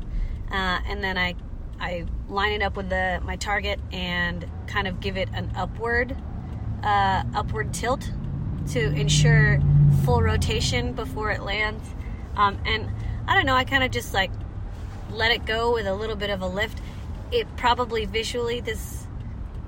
uh, 0.51 0.79
and 0.87 1.03
then 1.03 1.17
I 1.17 1.35
I 1.79 2.05
line 2.29 2.51
it 2.53 2.61
up 2.61 2.75
with 2.75 2.89
the 2.89 3.21
my 3.23 3.35
target 3.37 3.79
and 3.91 4.45
kind 4.73 4.87
of 4.87 4.99
give 4.99 5.15
it 5.17 5.29
an 5.33 5.51
upward 5.55 6.17
uh, 6.83 7.23
upward 7.35 7.73
tilt 7.73 8.11
to 8.71 8.79
ensure 8.93 9.61
full 10.03 10.21
rotation 10.21 10.93
before 10.93 11.29
it 11.31 11.43
lands. 11.43 11.83
Um, 12.35 12.57
and 12.65 12.89
I 13.27 13.35
don't 13.35 13.45
know. 13.45 13.55
I 13.55 13.63
kind 13.63 13.83
of 13.83 13.91
just 13.91 14.13
like 14.13 14.31
let 15.11 15.31
it 15.31 15.45
go 15.45 15.73
with 15.73 15.85
a 15.85 15.93
little 15.93 16.15
bit 16.15 16.31
of 16.31 16.41
a 16.41 16.47
lift. 16.47 16.81
It 17.31 17.47
probably 17.55 18.05
visually 18.05 18.59
this 18.61 19.05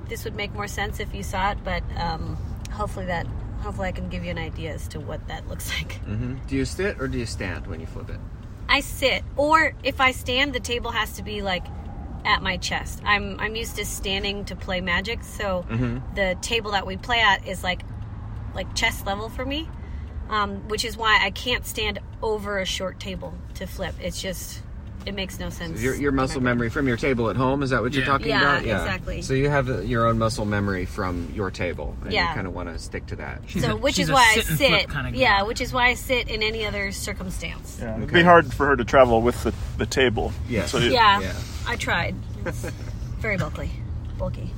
this 0.10 0.24
would 0.24 0.36
make 0.36 0.54
more 0.54 0.68
sense 0.68 1.00
if 1.00 1.14
you 1.14 1.24
saw 1.24 1.52
it, 1.52 1.58
but 1.64 1.84
um, 1.98 2.36
hopefully 2.72 3.06
that 3.06 3.28
hopefully 3.62 3.88
I 3.88 3.92
can 3.92 4.10
give 4.10 4.24
you 4.24 4.32
an 4.32 4.38
idea 4.38 4.74
as 4.74 4.88
to 4.90 5.00
what 5.00 5.28
that 5.28 5.48
looks 5.48 5.70
like. 5.78 5.94
hmm 6.00 6.36
Do 6.48 6.56
you 6.56 6.66
sit 6.66 7.00
or 7.00 7.08
do 7.08 7.18
you 7.18 7.26
stand 7.26 7.68
when 7.68 7.80
you 7.80 7.86
flip 7.88 8.10
it? 8.10 8.20
I 8.68 8.80
sit, 8.80 9.24
or 9.38 9.76
if 9.84 10.02
I 10.02 10.12
stand, 10.12 10.54
the 10.54 10.60
table 10.60 10.90
has 10.90 11.14
to 11.14 11.24
be 11.24 11.44
like 11.44 11.66
at 12.26 12.42
my 12.42 12.58
chest. 12.58 13.02
I'm 13.06 13.40
I'm 13.40 13.56
used 13.56 13.76
to 13.78 13.86
standing 13.86 14.46
to 14.46 14.56
play 14.56 14.82
Magic, 14.82 15.24
so 15.24 15.66
the 16.16 16.36
table 16.42 16.72
that 16.72 16.86
we 16.86 16.98
play 16.98 17.20
at 17.22 17.48
is 17.48 17.64
like 17.64 17.82
like 18.54 18.74
chest 18.76 19.06
level 19.06 19.30
for 19.30 19.46
me, 19.46 19.70
um, 20.30 20.68
which 20.68 20.84
is 20.86 20.98
why 20.98 21.20
I 21.22 21.30
can't 21.32 21.66
stand 21.66 22.00
over 22.22 22.60
a 22.60 22.66
short 22.66 23.00
table 23.00 23.34
to 23.56 23.68
flip. 23.68 23.96
It's 24.02 24.22
just 24.22 24.62
it 25.06 25.14
makes 25.14 25.38
no 25.38 25.52
sense. 25.52 25.80
Your, 25.84 25.94
your 25.94 26.12
muscle 26.12 26.42
memory 26.42 26.70
from 26.72 26.88
your 26.88 26.98
table 26.98 27.30
at 27.30 27.36
home 27.36 27.62
is 27.62 27.70
that 27.70 27.84
what 27.84 27.94
you're 27.94 28.06
talking 28.06 28.30
Yeah, 28.30 28.42
about? 28.42 28.66
Yeah, 28.66 28.82
exactly. 28.82 29.22
So 29.22 29.36
you 29.36 29.50
have 29.52 29.86
your 29.86 30.08
own 30.08 30.18
muscle 30.18 30.46
memory 30.46 30.86
from 30.86 31.32
your 31.36 31.52
table, 31.52 31.96
and 32.04 32.12
you 32.12 32.20
kind 32.20 32.48
of 32.48 32.56
want 32.56 32.70
to 32.70 32.80
stick 32.80 33.06
to 33.08 33.18
that. 33.18 33.42
She's 33.46 33.62
so, 33.64 33.74
a- 33.74 33.76
which 33.76 33.96
she's 33.96 34.08
is 34.08 34.12
why 34.14 34.24
I 34.32 34.34
sit 34.40 34.50
and 34.50 34.58
flip 34.58 34.82
sit. 34.82 34.90
kinda 34.90 35.12
yeah, 35.16 35.44
which 35.44 35.62
is 35.62 35.72
why 35.72 35.90
I 35.90 35.94
sit 35.94 36.28
in 36.30 36.42
any 36.42 36.66
other 36.66 36.92
circumstance. 36.92 37.78
Yeah, 37.80 37.98
it'd 37.98 38.12
be 38.12 38.24
hard 38.24 38.52
for 38.52 38.66
her 38.66 38.76
to 38.76 38.84
travel 38.84 39.22
with 39.22 39.44
the, 39.44 39.54
the 39.78 39.86
table. 39.86 40.34
Yes. 40.50 40.72
So 40.72 40.80
you- 40.80 40.92
Yeah, 40.94 41.20
Yeah. 41.22 41.34
I 41.68 41.76
tried. 41.76 42.16
It's 42.46 42.62
very 43.20 43.38
bulky, 43.38 43.72
bulky. 44.18 44.52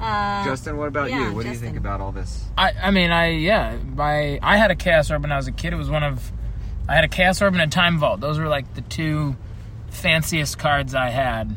Uh, 0.00 0.44
Justin, 0.44 0.76
what 0.76 0.88
about 0.88 1.10
yeah, 1.10 1.28
you? 1.28 1.34
What 1.34 1.44
do 1.44 1.50
you 1.50 1.54
think 1.54 1.76
about 1.76 2.00
all 2.00 2.12
this? 2.12 2.44
I, 2.58 2.72
I 2.82 2.90
mean, 2.90 3.10
I 3.10 3.28
yeah, 3.28 3.78
my 3.94 4.38
I 4.42 4.56
had 4.56 4.70
a 4.70 4.76
chaos 4.76 5.10
orb 5.10 5.22
when 5.22 5.32
I 5.32 5.36
was 5.36 5.46
a 5.46 5.52
kid. 5.52 5.72
It 5.72 5.76
was 5.76 5.88
one 5.88 6.02
of 6.02 6.32
I 6.88 6.94
had 6.94 7.04
a 7.04 7.08
chaos 7.08 7.40
orb 7.40 7.54
and 7.54 7.62
a 7.62 7.66
time 7.66 7.98
vault. 7.98 8.20
Those 8.20 8.38
were 8.38 8.48
like 8.48 8.74
the 8.74 8.82
two 8.82 9.36
fanciest 9.90 10.58
cards 10.58 10.94
I 10.94 11.10
had. 11.10 11.56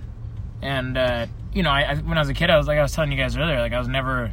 And 0.62 0.98
uh, 0.98 1.28
you 1.54 1.64
know, 1.64 1.72
I, 1.72 1.82
I 1.82 1.96
when 1.96 2.18
I 2.18 2.22
was 2.22 2.30
a 2.30 2.34
kid, 2.34 2.50
I 2.50 2.58
was 2.58 2.68
like 2.68 2.78
I 2.78 2.82
was 2.82 2.94
telling 2.94 3.12
you 3.12 3.18
guys 3.18 3.36
earlier, 3.36 3.60
like 3.60 3.74
I 3.74 3.80
was 3.80 3.88
never 3.88 4.32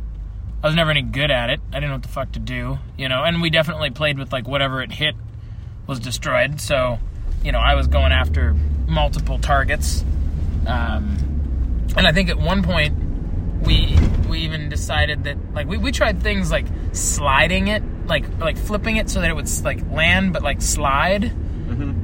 I 0.62 0.66
was 0.66 0.76
never 0.76 0.90
any 0.90 1.02
good 1.02 1.30
at 1.30 1.50
it. 1.50 1.60
I 1.72 1.74
didn't 1.74 1.88
know 1.88 1.96
what 1.96 2.02
the 2.02 2.08
fuck 2.08 2.32
to 2.32 2.38
do, 2.38 2.78
you 2.96 3.08
know. 3.08 3.24
And 3.24 3.42
we 3.42 3.50
definitely 3.50 3.90
played 3.90 4.18
with 4.18 4.32
like 4.32 4.46
whatever 4.46 4.82
it 4.82 4.92
hit 4.92 5.14
was 5.86 6.00
destroyed. 6.00 6.60
So, 6.60 6.98
you 7.42 7.52
know, 7.52 7.58
I 7.58 7.74
was 7.74 7.86
going 7.86 8.12
after 8.12 8.56
multiple 8.94 9.38
targets. 9.38 10.04
Um, 10.66 11.18
and 11.96 12.06
I 12.06 12.12
think 12.12 12.30
at 12.30 12.38
one 12.38 12.62
point 12.62 12.96
we 13.62 13.96
we 14.28 14.40
even 14.40 14.68
decided 14.68 15.24
that 15.24 15.36
like 15.54 15.66
we, 15.66 15.76
we 15.76 15.92
tried 15.92 16.22
things 16.22 16.50
like 16.50 16.66
sliding 16.92 17.68
it 17.68 17.82
like 18.06 18.24
like 18.38 18.56
flipping 18.56 18.96
it 18.96 19.08
so 19.10 19.20
that 19.20 19.30
it 19.30 19.34
would 19.34 19.48
like 19.64 19.80
land 19.90 20.32
but 20.32 20.42
like 20.42 20.62
slide. 20.62 21.24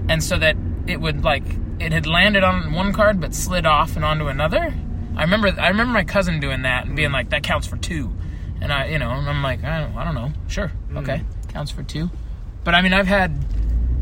And 0.08 0.22
so 0.22 0.38
that 0.38 0.56
it 0.86 1.00
would 1.00 1.22
like 1.22 1.44
it 1.78 1.92
had 1.92 2.06
landed 2.06 2.44
on 2.44 2.72
one 2.72 2.92
card 2.92 3.20
but 3.20 3.34
slid 3.34 3.66
off 3.66 3.96
and 3.96 4.04
onto 4.04 4.26
another. 4.26 4.74
I 5.16 5.22
remember 5.22 5.48
i 5.58 5.68
remember 5.68 5.92
my 5.92 6.04
cousin 6.04 6.40
doing 6.40 6.62
that 6.62 6.86
and 6.86 6.96
being 6.96 7.12
like 7.12 7.30
that 7.30 7.42
counts 7.42 7.66
for 7.66 7.76
two. 7.76 8.12
And 8.60 8.72
i 8.72 8.86
you 8.86 8.98
know 8.98 9.10
and 9.10 9.28
i'm 9.28 9.42
like 9.42 9.62
i 9.64 9.80
don't, 9.80 9.96
I 9.96 10.04
don't 10.04 10.14
know. 10.14 10.32
Sure. 10.48 10.70
Okay. 10.96 11.22
Counts 11.48 11.70
for 11.70 11.82
two. 11.82 12.10
But 12.64 12.74
i 12.74 12.82
mean 12.82 12.92
i've 12.92 13.06
had 13.06 13.32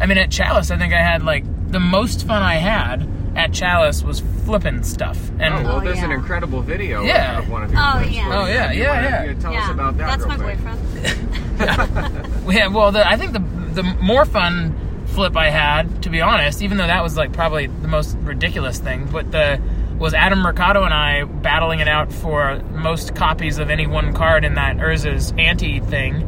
i 0.01 0.07
mean 0.07 0.19
at 0.19 0.31
chalice 0.31 0.71
i 0.71 0.79
think 0.79 0.93
i 0.93 1.03
had 1.03 1.23
like 1.23 1.45
the 1.71 1.81
most 1.81 2.27
fun 2.27 2.43
i 2.43 2.55
had 2.57 3.09
at 3.37 3.53
chalice 3.53 4.03
was 4.03 4.21
flipping 4.45 4.83
stuff 4.83 5.31
and 5.39 5.55
Oh, 5.55 5.63
well, 5.63 5.77
Oh, 5.77 5.81
there's 5.81 5.99
an 6.03 6.11
incredible 6.13 6.61
video 6.63 7.03
Yeah. 7.05 7.39
of 7.39 7.49
one 7.51 7.63
of 7.63 7.71
your 7.71 7.81
Oh, 7.81 8.01
yeah. 8.01 8.29
What 8.29 8.37
Oh, 8.39 8.45
you- 8.47 8.55
yeah, 8.55 8.73
you 8.73 8.83
yeah, 8.83 8.95
wanna- 9.21 9.27
yeah. 9.27 9.35
Tell 9.39 9.55
us 9.55 9.71
about 9.71 9.97
that. 9.99 10.19
that's 10.19 10.25
real 10.27 10.39
my 10.39 10.55
quick. 10.55 10.59
boyfriend. 10.65 12.49
Yeah, 12.55 12.69
well, 12.69 12.91
the, 12.93 13.07
I 13.07 13.17
think 13.17 13.33
the 13.35 13.41
the 13.75 13.83
more 13.83 14.25
fun 14.25 14.75
flip 15.09 15.37
I 15.37 15.51
had, 15.51 16.03
to 16.05 16.11
be 16.11 16.21
honest, 16.23 16.63
even 16.63 16.79
though 16.79 16.87
that 16.87 17.03
was 17.03 17.17
like 17.17 17.33
probably 17.33 17.67
the 17.67 17.89
most 17.89 18.17
ridiculous 18.23 18.79
thing, 18.79 19.07
but 19.13 19.31
the 19.31 19.61
was 19.99 20.15
Adam 20.15 20.39
Mercado 20.41 20.85
and 20.85 20.95
I 20.95 21.25
battling 21.25 21.81
it 21.81 21.89
out 21.89 22.13
for 22.13 22.61
most 22.73 23.15
copies 23.15 23.59
of 23.59 23.69
any 23.69 23.87
one 23.87 24.15
card 24.15 24.45
in 24.45 24.55
that 24.55 24.77
Urza's 24.79 25.33
anti 25.37 25.81
thing, 25.81 26.23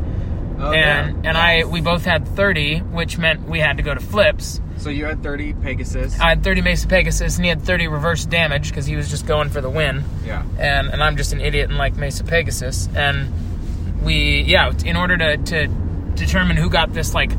Oh, 0.60 0.72
and 0.72 1.24
yeah. 1.24 1.28
and 1.30 1.38
I 1.38 1.64
we 1.64 1.80
both 1.80 2.04
had 2.04 2.28
thirty, 2.28 2.78
which 2.78 3.16
meant 3.16 3.48
we 3.48 3.60
had 3.60 3.78
to 3.78 3.82
go 3.82 3.94
to 3.94 4.00
flips. 4.00 4.60
So 4.76 4.88
you 4.88 5.04
had 5.04 5.22
30 5.22 5.54
Pegasus. 5.54 6.18
I 6.18 6.30
had 6.30 6.42
thirty 6.42 6.62
Mesa 6.62 6.86
Pegasus, 6.88 7.36
and 7.36 7.44
he 7.44 7.48
had 7.48 7.62
thirty 7.62 7.88
reverse 7.88 8.24
damage 8.24 8.70
because 8.70 8.86
he 8.86 8.96
was 8.96 9.10
just 9.10 9.26
going 9.26 9.50
for 9.50 9.60
the 9.60 9.70
win 9.70 10.04
yeah. 10.24 10.42
and 10.58 10.88
and 10.88 11.02
I'm 11.02 11.16
just 11.16 11.32
an 11.32 11.40
idiot 11.40 11.68
and 11.68 11.78
like 11.78 11.96
Mesa 11.96 12.24
Pegasus. 12.24 12.88
And 12.94 14.02
we, 14.02 14.42
yeah, 14.42 14.72
in 14.84 14.96
order 14.96 15.16
to 15.16 15.36
to 15.36 15.66
determine 16.14 16.56
who 16.56 16.70
got 16.70 16.92
this 16.92 17.14
like 17.14 17.30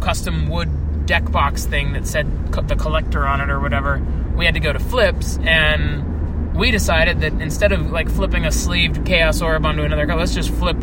custom 0.00 0.48
wood 0.48 1.06
deck 1.06 1.30
box 1.30 1.64
thing 1.66 1.92
that 1.92 2.06
said 2.06 2.26
co- 2.52 2.62
the 2.62 2.76
collector 2.76 3.26
on 3.26 3.40
it 3.40 3.50
or 3.50 3.60
whatever, 3.60 4.00
we 4.36 4.44
had 4.44 4.54
to 4.54 4.60
go 4.60 4.72
to 4.72 4.78
flips 4.78 5.38
and. 5.38 6.08
We 6.52 6.72
decided 6.72 7.20
that 7.20 7.32
instead 7.40 7.70
of 7.72 7.92
like 7.92 8.10
flipping 8.10 8.44
a 8.44 8.50
sleeved 8.50 9.06
Chaos 9.06 9.40
Orb 9.40 9.64
onto 9.64 9.82
another 9.82 10.04
card, 10.04 10.18
let's 10.18 10.34
just 10.34 10.50
flip 10.50 10.76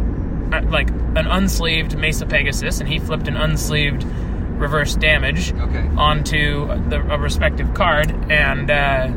uh, 0.52 0.62
like 0.70 0.90
an 1.18 1.26
unsleeved 1.26 1.96
Mesa 1.98 2.26
Pegasus, 2.26 2.80
and 2.80 2.88
he 2.90 3.00
flipped 3.00 3.28
an 3.28 3.36
unsleeved 3.36 4.04
reverse 4.60 4.96
damage 4.96 5.54
Okay. 5.54 5.88
onto 5.98 6.68
the 6.90 7.00
a 7.12 7.18
respective 7.20 7.74
card, 7.74 8.12
and 8.32 8.72
uh, 8.72 9.08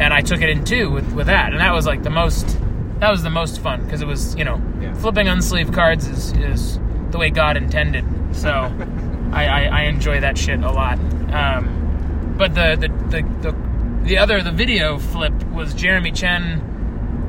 and 0.00 0.14
I 0.14 0.20
took 0.20 0.40
it 0.40 0.48
in 0.50 0.64
two 0.64 0.90
with, 0.90 1.12
with 1.12 1.26
that, 1.26 1.52
and 1.52 1.60
that 1.60 1.72
was 1.74 1.86
like 1.86 2.02
the 2.02 2.10
most 2.10 2.58
that 3.00 3.10
was 3.10 3.22
the 3.22 3.30
most 3.30 3.60
fun 3.60 3.84
because 3.84 4.00
it 4.02 4.06
was 4.06 4.34
you 4.36 4.44
know 4.44 4.60
Yeah. 4.80 4.94
flipping 4.94 5.26
unsleeved 5.26 5.74
cards 5.74 6.06
is 6.06 6.32
is 6.38 6.78
the 7.10 7.18
way 7.18 7.30
God 7.30 7.56
intended. 7.56 8.04
So 8.32 8.50
I, 9.32 9.44
I 9.46 9.62
I 9.64 9.80
enjoy 9.82 10.20
that 10.20 10.38
shit 10.38 10.60
a 10.62 10.70
lot. 10.70 10.98
Um, 11.32 12.34
but 12.38 12.54
the 12.54 12.76
the, 12.76 12.88
the 13.10 13.22
the 13.50 13.56
the 14.04 14.18
other 14.18 14.42
the 14.42 14.52
video 14.52 14.98
flip 14.98 15.34
was 15.52 15.74
Jeremy 15.74 16.12
Chen. 16.12 16.62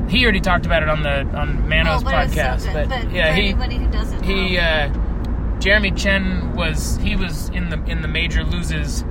He 0.09 0.23
already 0.23 0.39
talked 0.39 0.65
about 0.65 0.83
it 0.83 0.89
on 0.89 1.03
the 1.03 1.21
on 1.37 1.67
Mano's 1.69 2.01
Oh, 2.01 2.05
but 2.05 2.25
it 2.27 2.31
so 2.31 2.35
podcast, 2.41 2.63
good. 2.65 2.89
but, 2.89 2.89
But 3.03 3.11
yeah, 3.11 3.27
for 3.29 3.33
he 3.35 3.41
anybody 3.49 3.77
who 3.77 3.87
doesn't 3.91 4.23
he 4.23 4.55
know. 4.57 4.61
uh, 4.61 5.59
Jeremy 5.59 5.91
Chen 5.91 6.55
was 6.55 6.97
he 6.97 7.15
was 7.15 7.49
in 7.49 7.69
the 7.69 7.81
in 7.85 8.01
the 8.01 8.07
major 8.07 8.43
loses 8.43 9.03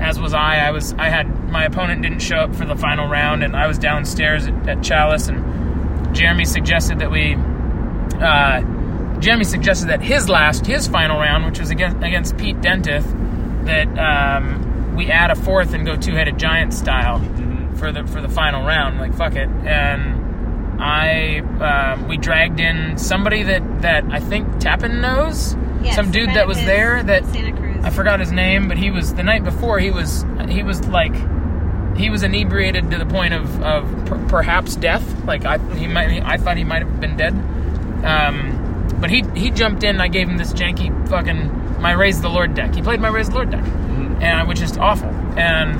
as 0.00 0.18
was 0.20 0.34
I 0.34 0.56
I 0.66 0.70
was 0.70 0.92
I 0.94 1.08
had 1.08 1.26
my 1.50 1.64
opponent 1.64 2.02
didn't 2.02 2.20
show 2.20 2.36
up 2.38 2.54
for 2.56 2.64
the 2.64 2.74
final 2.76 3.08
round 3.08 3.42
and 3.44 3.54
I 3.56 3.66
was 3.66 3.78
downstairs 3.78 4.46
at, 4.46 4.68
at 4.68 4.82
Chalice 4.82 5.28
and 5.28 6.14
Jeremy 6.14 6.44
suggested 6.44 6.98
that 6.98 7.10
we 7.10 7.34
uh, 8.20 8.60
Jeremy 9.20 9.44
suggested 9.44 9.86
that 9.88 10.02
his 10.02 10.28
last 10.28 10.66
his 10.66 10.86
final 10.88 11.18
round 11.18 11.44
which 11.46 11.60
was 11.60 11.70
against 11.70 11.96
against 11.98 12.36
Pete 12.36 12.56
Dentith 12.60 13.06
that 13.66 13.88
um, 13.98 14.96
we 14.96 15.10
add 15.10 15.30
a 15.30 15.34
fourth 15.36 15.72
and 15.72 15.86
go 15.86 15.96
two-headed 15.96 16.38
giant 16.38 16.74
style 16.74 17.20
for 17.76 17.92
the 17.92 18.04
for 18.06 18.20
the 18.20 18.28
final 18.28 18.66
round 18.66 18.98
like 18.98 19.14
fuck 19.14 19.34
it 19.34 19.48
and 19.64 20.20
I 20.82 21.38
um, 21.60 22.08
we 22.08 22.16
dragged 22.16 22.58
in 22.58 22.98
somebody 22.98 23.44
that 23.44 23.82
that 23.82 24.04
I 24.10 24.18
think 24.18 24.58
Tappan 24.58 25.00
knows. 25.00 25.56
Yes, 25.82 25.94
Some 25.94 26.10
dude 26.10 26.30
that 26.30 26.48
was 26.48 26.58
Benefis, 26.58 26.66
there 26.66 27.02
that 27.04 27.24
Santa 27.26 27.56
Cruz. 27.56 27.84
I 27.84 27.90
forgot 27.90 28.18
his 28.18 28.32
name, 28.32 28.66
but 28.66 28.76
he 28.76 28.90
was 28.90 29.14
the 29.14 29.22
night 29.22 29.44
before. 29.44 29.78
He 29.78 29.92
was 29.92 30.24
he 30.48 30.64
was 30.64 30.84
like 30.88 31.14
he 31.96 32.10
was 32.10 32.24
inebriated 32.24 32.90
to 32.90 32.98
the 32.98 33.06
point 33.06 33.32
of 33.32 33.62
of 33.62 34.06
per, 34.06 34.26
perhaps 34.26 34.74
death. 34.74 35.24
Like 35.24 35.44
I 35.44 35.58
he 35.76 35.86
might 35.86 36.20
I 36.24 36.36
thought 36.36 36.56
he 36.56 36.64
might 36.64 36.82
have 36.82 37.00
been 37.00 37.16
dead. 37.16 37.32
Um, 38.04 38.98
but 39.00 39.10
he 39.10 39.22
he 39.36 39.50
jumped 39.50 39.84
in. 39.84 40.00
I 40.00 40.08
gave 40.08 40.28
him 40.28 40.36
this 40.36 40.52
janky 40.52 40.90
fucking 41.08 41.80
my 41.80 41.92
raise 41.92 42.20
the 42.20 42.28
Lord 42.28 42.54
deck. 42.54 42.74
He 42.74 42.82
played 42.82 43.00
my 43.00 43.08
raise 43.08 43.28
the 43.28 43.36
Lord 43.36 43.50
deck, 43.52 43.64
and 44.20 44.48
which 44.48 44.60
is 44.60 44.76
awful. 44.76 45.10
And 45.36 45.76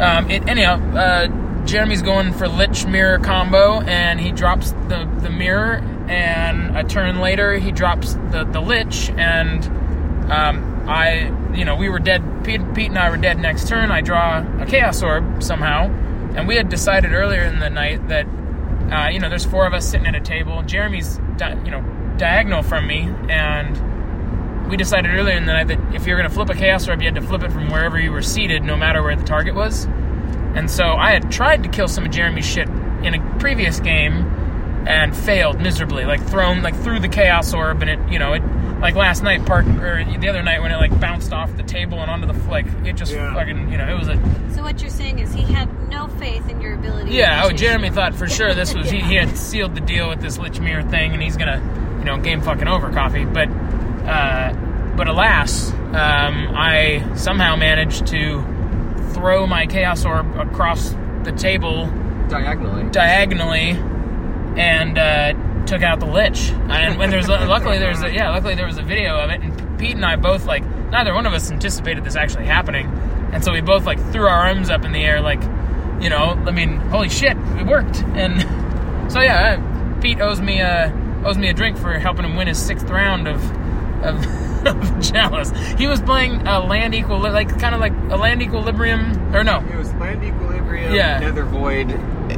um, 0.00 0.30
it, 0.30 0.46
anyhow, 0.48 0.80
uh, 0.96 1.26
Jeremy's 1.66 2.02
going 2.02 2.32
for 2.32 2.48
Lich 2.48 2.86
Mirror 2.86 3.18
combo, 3.18 3.80
and 3.82 4.18
he 4.18 4.32
drops 4.32 4.72
the, 4.88 5.10
the 5.20 5.30
mirror, 5.30 5.76
and 6.08 6.76
a 6.76 6.84
turn 6.84 7.20
later, 7.20 7.58
he 7.58 7.72
drops 7.72 8.14
the, 8.30 8.44
the 8.50 8.60
Lich, 8.60 9.10
and 9.10 9.64
um, 10.30 10.84
I, 10.88 11.32
you 11.54 11.64
know, 11.64 11.76
we 11.76 11.88
were 11.88 11.98
dead. 11.98 12.22
Pete, 12.44 12.62
Pete 12.74 12.88
and 12.88 12.98
I 12.98 13.10
were 13.10 13.16
dead 13.16 13.38
next 13.38 13.68
turn. 13.68 13.90
I 13.90 14.00
draw 14.00 14.44
a 14.60 14.66
Chaos 14.66 15.02
Orb 15.02 15.42
somehow, 15.42 15.84
and 16.36 16.48
we 16.48 16.56
had 16.56 16.68
decided 16.68 17.12
earlier 17.12 17.42
in 17.42 17.58
the 17.58 17.68
night 17.68 18.08
that, 18.08 18.26
uh, 18.90 19.08
you 19.08 19.18
know, 19.18 19.28
there's 19.28 19.44
four 19.44 19.66
of 19.66 19.74
us 19.74 19.86
sitting 19.86 20.06
at 20.06 20.14
a 20.14 20.20
table. 20.20 20.62
Jeremy's, 20.62 21.18
di- 21.36 21.60
you 21.64 21.70
know, 21.70 21.82
diagonal 22.16 22.62
from 22.62 22.86
me, 22.86 23.10
and 23.28 24.68
we 24.70 24.76
decided 24.76 25.14
earlier 25.14 25.36
in 25.36 25.46
the 25.46 25.52
night 25.52 25.68
that 25.68 25.94
if 25.94 26.06
you 26.06 26.14
were 26.14 26.18
going 26.18 26.28
to 26.28 26.34
flip 26.34 26.48
a 26.48 26.54
chaos 26.54 26.88
orb, 26.88 27.00
you 27.00 27.06
had 27.06 27.14
to 27.14 27.22
flip 27.22 27.42
it 27.42 27.52
from 27.52 27.68
wherever 27.70 27.98
you 27.98 28.12
were 28.12 28.22
seated, 28.22 28.62
no 28.62 28.76
matter 28.76 29.02
where 29.02 29.16
the 29.16 29.24
target 29.24 29.54
was. 29.54 29.86
And 30.54 30.70
so 30.70 30.84
I 30.94 31.10
had 31.12 31.30
tried 31.30 31.62
to 31.64 31.68
kill 31.68 31.88
some 31.88 32.04
of 32.04 32.10
Jeremy's 32.10 32.46
shit 32.46 32.68
in 33.02 33.14
a 33.14 33.38
previous 33.38 33.80
game 33.80 34.24
and 34.86 35.14
failed 35.16 35.60
miserably. 35.60 36.04
Like 36.04 36.22
thrown, 36.26 36.62
like 36.62 36.74
through 36.76 37.00
the 37.00 37.08
chaos 37.08 37.52
orb, 37.54 37.82
and 37.82 37.90
it, 37.90 38.12
you 38.12 38.18
know, 38.18 38.32
it 38.32 38.42
like 38.80 38.94
last 38.94 39.22
night, 39.22 39.44
part 39.44 39.66
or 39.66 40.04
the 40.04 40.28
other 40.28 40.42
night 40.42 40.62
when 40.62 40.70
it 40.72 40.76
like 40.76 40.98
bounced 41.00 41.32
off 41.32 41.54
the 41.56 41.62
table 41.64 42.00
and 42.00 42.10
onto 42.10 42.26
the 42.26 42.32
f- 42.34 42.48
like 42.48 42.66
it 42.86 42.94
just 42.96 43.12
Yeah. 43.12 43.34
fucking, 43.34 43.70
you 43.70 43.76
know, 43.76 43.88
it 43.88 43.98
was 43.98 44.08
a 44.08 44.14
So 44.54 44.62
what 44.62 44.80
you're 44.80 44.90
saying 44.90 45.18
is 45.18 45.32
he 45.34 45.42
had 45.42 45.68
no 45.90 46.06
faith 46.08 46.48
in 46.48 46.60
your 46.60 46.74
ability. 46.74 47.12
yeah. 47.12 47.42
to 47.42 47.48
Oh, 47.48 47.50
Jeremy 47.50 47.88
it. 47.88 47.94
thought 47.94 48.14
for 48.14 48.28
sure 48.28 48.54
this 48.54 48.74
was 48.74 48.88
he, 48.90 49.00
he 49.00 49.14
had 49.16 49.36
sealed 49.36 49.74
the 49.74 49.80
deal 49.80 50.08
with 50.08 50.20
this 50.20 50.38
Lich 50.38 50.60
Mirror 50.60 50.84
thing, 50.84 51.12
and 51.12 51.22
he's 51.22 51.36
gonna, 51.36 51.60
you 51.98 52.04
know, 52.04 52.16
game 52.18 52.40
fucking 52.40 52.68
over 52.68 52.90
coffee. 52.90 53.24
But, 53.24 53.48
uh, 54.06 54.52
but 54.96 55.08
alas, 55.08 55.70
um, 55.72 56.54
I 56.56 57.04
somehow 57.16 57.56
managed 57.56 58.06
to 58.08 58.44
throw 59.12 59.46
my 59.46 59.66
Chaos 59.66 60.04
Orb 60.04 60.36
across 60.36 60.90
the 61.24 61.32
table 61.32 61.86
Diagonally. 62.28 62.90
diagonally 62.90 63.70
and 64.60 64.98
uh, 64.98 65.64
took 65.66 65.82
out 65.82 66.00
the 66.00 66.06
lich. 66.06 66.50
And 66.50 66.98
when 66.98 67.10
there's 67.10 67.28
luckily 67.28 67.78
there's 67.78 68.02
a, 68.02 68.12
yeah 68.12 68.30
luckily 68.30 68.54
there 68.54 68.66
was 68.66 68.78
a 68.78 68.82
video 68.82 69.16
of 69.18 69.30
it, 69.30 69.40
and 69.40 69.78
Pete 69.78 69.94
and 69.94 70.04
I 70.04 70.16
both 70.16 70.44
like 70.46 70.64
neither 70.90 71.14
one 71.14 71.26
of 71.26 71.32
us 71.32 71.50
anticipated 71.50 72.04
this 72.04 72.16
actually 72.16 72.46
happening, 72.46 72.86
and 73.32 73.44
so 73.44 73.52
we 73.52 73.60
both 73.60 73.84
like 73.84 73.98
threw 74.12 74.26
our 74.26 74.46
arms 74.48 74.70
up 74.70 74.84
in 74.84 74.92
the 74.92 75.04
air 75.04 75.20
like, 75.20 75.42
you 76.00 76.10
know, 76.10 76.30
I 76.46 76.50
mean, 76.50 76.76
holy 76.76 77.08
shit, 77.08 77.36
it 77.36 77.66
worked. 77.66 78.02
And 78.14 79.12
so 79.12 79.20
yeah, 79.20 79.98
Pete 80.00 80.20
owes 80.20 80.40
me 80.40 80.60
a 80.60 80.92
owes 81.24 81.36
me 81.38 81.48
a 81.48 81.52
drink 81.54 81.76
for 81.78 81.98
helping 81.98 82.24
him 82.24 82.36
win 82.36 82.46
his 82.46 82.58
sixth 82.58 82.88
round 82.90 83.26
of 83.28 83.42
of, 84.04 84.24
Chalice. 85.02 85.50
He 85.78 85.86
was 85.86 86.00
playing 86.00 86.46
a 86.46 86.60
land 86.60 86.94
equal 86.94 87.18
like 87.20 87.48
kind 87.58 87.74
of 87.74 87.80
like 87.80 87.92
a 88.10 88.16
land 88.16 88.42
equilibrium 88.42 89.34
or 89.34 89.44
no. 89.44 89.58
It 89.60 89.76
was 89.76 89.92
land 89.94 90.22
equilibrium, 90.24 90.94
Yeah. 90.94 91.18
nether 91.20 91.44
void, 91.44 91.90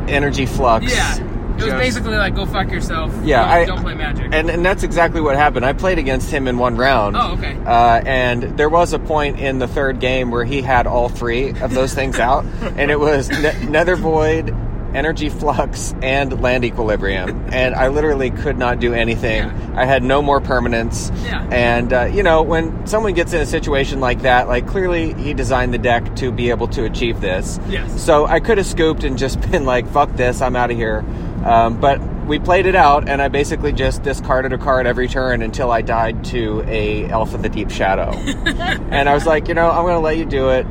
energy 0.08 0.46
flux. 0.46 0.86
Yeah, 0.90 1.16
it 1.58 1.64
was 1.64 1.74
basically 1.74 2.16
like 2.16 2.34
go 2.34 2.46
fuck 2.46 2.70
yourself. 2.70 3.12
Yeah, 3.24 3.42
don't, 3.42 3.50
I- 3.50 3.64
don't 3.66 3.80
play 3.82 3.94
Magic. 3.94 4.28
And, 4.32 4.48
and 4.50 4.64
that's 4.64 4.82
exactly 4.82 5.20
what 5.20 5.36
happened. 5.36 5.64
I 5.66 5.72
played 5.72 5.98
against 5.98 6.30
him 6.30 6.48
in 6.48 6.56
one 6.58 6.76
round. 6.76 7.16
Oh, 7.16 7.32
okay. 7.32 7.56
Uh, 7.66 8.00
and 8.06 8.56
there 8.56 8.68
was 8.70 8.92
a 8.92 8.98
point 8.98 9.38
in 9.40 9.58
the 9.58 9.68
third 9.68 10.00
game 10.00 10.30
where 10.30 10.44
he 10.44 10.62
had 10.62 10.86
all 10.86 11.08
three 11.08 11.50
of 11.60 11.74
those 11.74 11.92
things 11.94 12.18
out, 12.18 12.44
and 12.76 12.90
it 12.90 12.98
was 12.98 13.28
ne- 13.28 13.66
Nether 13.66 13.96
Void, 13.96 14.54
Energy 14.94 15.28
Flux, 15.28 15.94
and 16.02 16.40
Land 16.40 16.64
Equilibrium. 16.64 17.48
And 17.52 17.74
I 17.74 17.88
literally 17.88 18.30
could 18.30 18.58
not 18.58 18.80
do 18.80 18.94
anything. 18.94 19.44
Yeah. 19.44 19.72
I 19.74 19.84
had 19.84 20.02
no 20.02 20.22
more 20.22 20.40
permanents. 20.40 21.10
Yeah. 21.24 21.46
And 21.50 21.92
uh, 21.92 22.04
you 22.04 22.22
know, 22.22 22.42
when 22.42 22.86
someone 22.86 23.14
gets 23.14 23.32
in 23.32 23.40
a 23.40 23.46
situation 23.46 24.00
like 24.00 24.22
that, 24.22 24.48
like 24.48 24.66
clearly 24.66 25.14
he 25.14 25.34
designed 25.34 25.72
the 25.72 25.78
deck 25.78 26.16
to 26.16 26.30
be 26.30 26.50
able 26.50 26.68
to 26.68 26.84
achieve 26.84 27.20
this. 27.20 27.58
Yes. 27.68 28.02
So 28.02 28.26
I 28.26 28.40
could 28.40 28.58
have 28.58 28.66
scooped 28.66 29.04
and 29.04 29.18
just 29.18 29.40
been 29.50 29.64
like, 29.64 29.88
"Fuck 29.88 30.14
this, 30.16 30.40
I'm 30.40 30.56
out 30.56 30.70
of 30.70 30.76
here." 30.76 31.04
Um, 31.44 31.80
but 31.80 32.00
we 32.30 32.38
played 32.38 32.66
it 32.66 32.76
out, 32.76 33.08
and 33.08 33.20
I 33.20 33.28
basically 33.28 33.72
just 33.72 34.02
discarded 34.02 34.52
a 34.52 34.58
card 34.58 34.86
every 34.86 35.08
turn 35.08 35.42
until 35.42 35.72
I 35.72 35.82
died 35.82 36.24
to 36.26 36.62
a 36.66 37.08
Elf 37.08 37.34
of 37.34 37.42
the 37.42 37.48
Deep 37.48 37.70
Shadow. 37.70 38.12
and 38.12 39.08
I 39.08 39.14
was 39.14 39.26
like, 39.26 39.48
you 39.48 39.54
know, 39.54 39.68
I'm 39.68 39.82
going 39.82 39.94
to 39.94 40.00
let 40.00 40.16
you 40.16 40.26
do 40.26 40.50
it. 40.50 40.64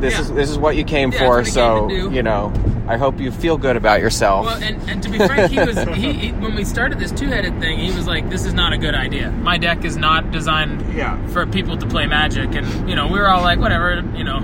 This 0.00 0.14
Yeah. 0.14 0.20
is 0.20 0.32
this 0.32 0.50
is 0.50 0.58
what 0.58 0.76
you 0.76 0.84
came 0.84 1.12
Yeah, 1.12 1.18
for. 1.18 1.44
So 1.44 1.88
came 1.88 2.12
you 2.12 2.22
know, 2.22 2.52
I 2.88 2.96
hope 2.96 3.20
you 3.20 3.30
feel 3.30 3.56
good 3.56 3.76
about 3.76 4.00
yourself. 4.00 4.46
Well, 4.46 4.62
and, 4.62 4.76
and 4.90 5.02
to 5.02 5.08
be 5.08 5.18
frank, 5.18 5.50
he 5.50 5.58
was 5.58 5.78
he, 5.96 6.12
he 6.12 6.32
when 6.32 6.54
we 6.54 6.64
started 6.64 6.98
this 6.98 7.12
two-headed 7.12 7.60
thing, 7.60 7.78
he 7.78 7.92
was 7.94 8.06
like, 8.06 8.28
"This 8.30 8.44
is 8.44 8.52
not 8.54 8.72
a 8.72 8.78
good 8.78 8.94
idea. 8.94 9.30
My 9.30 9.56
deck 9.58 9.84
is 9.84 9.96
not 9.96 10.30
designed 10.30 10.94
Yeah. 10.94 11.16
for 11.28 11.46
people 11.46 11.76
to 11.78 11.86
play 11.86 12.06
Magic." 12.06 12.54
And 12.54 12.88
you 12.88 12.96
know, 12.96 13.06
we 13.06 13.18
were 13.18 13.28
all 13.28 13.42
like, 13.42 13.58
"Whatever, 13.58 14.02
you 14.16 14.24
know, 14.24 14.40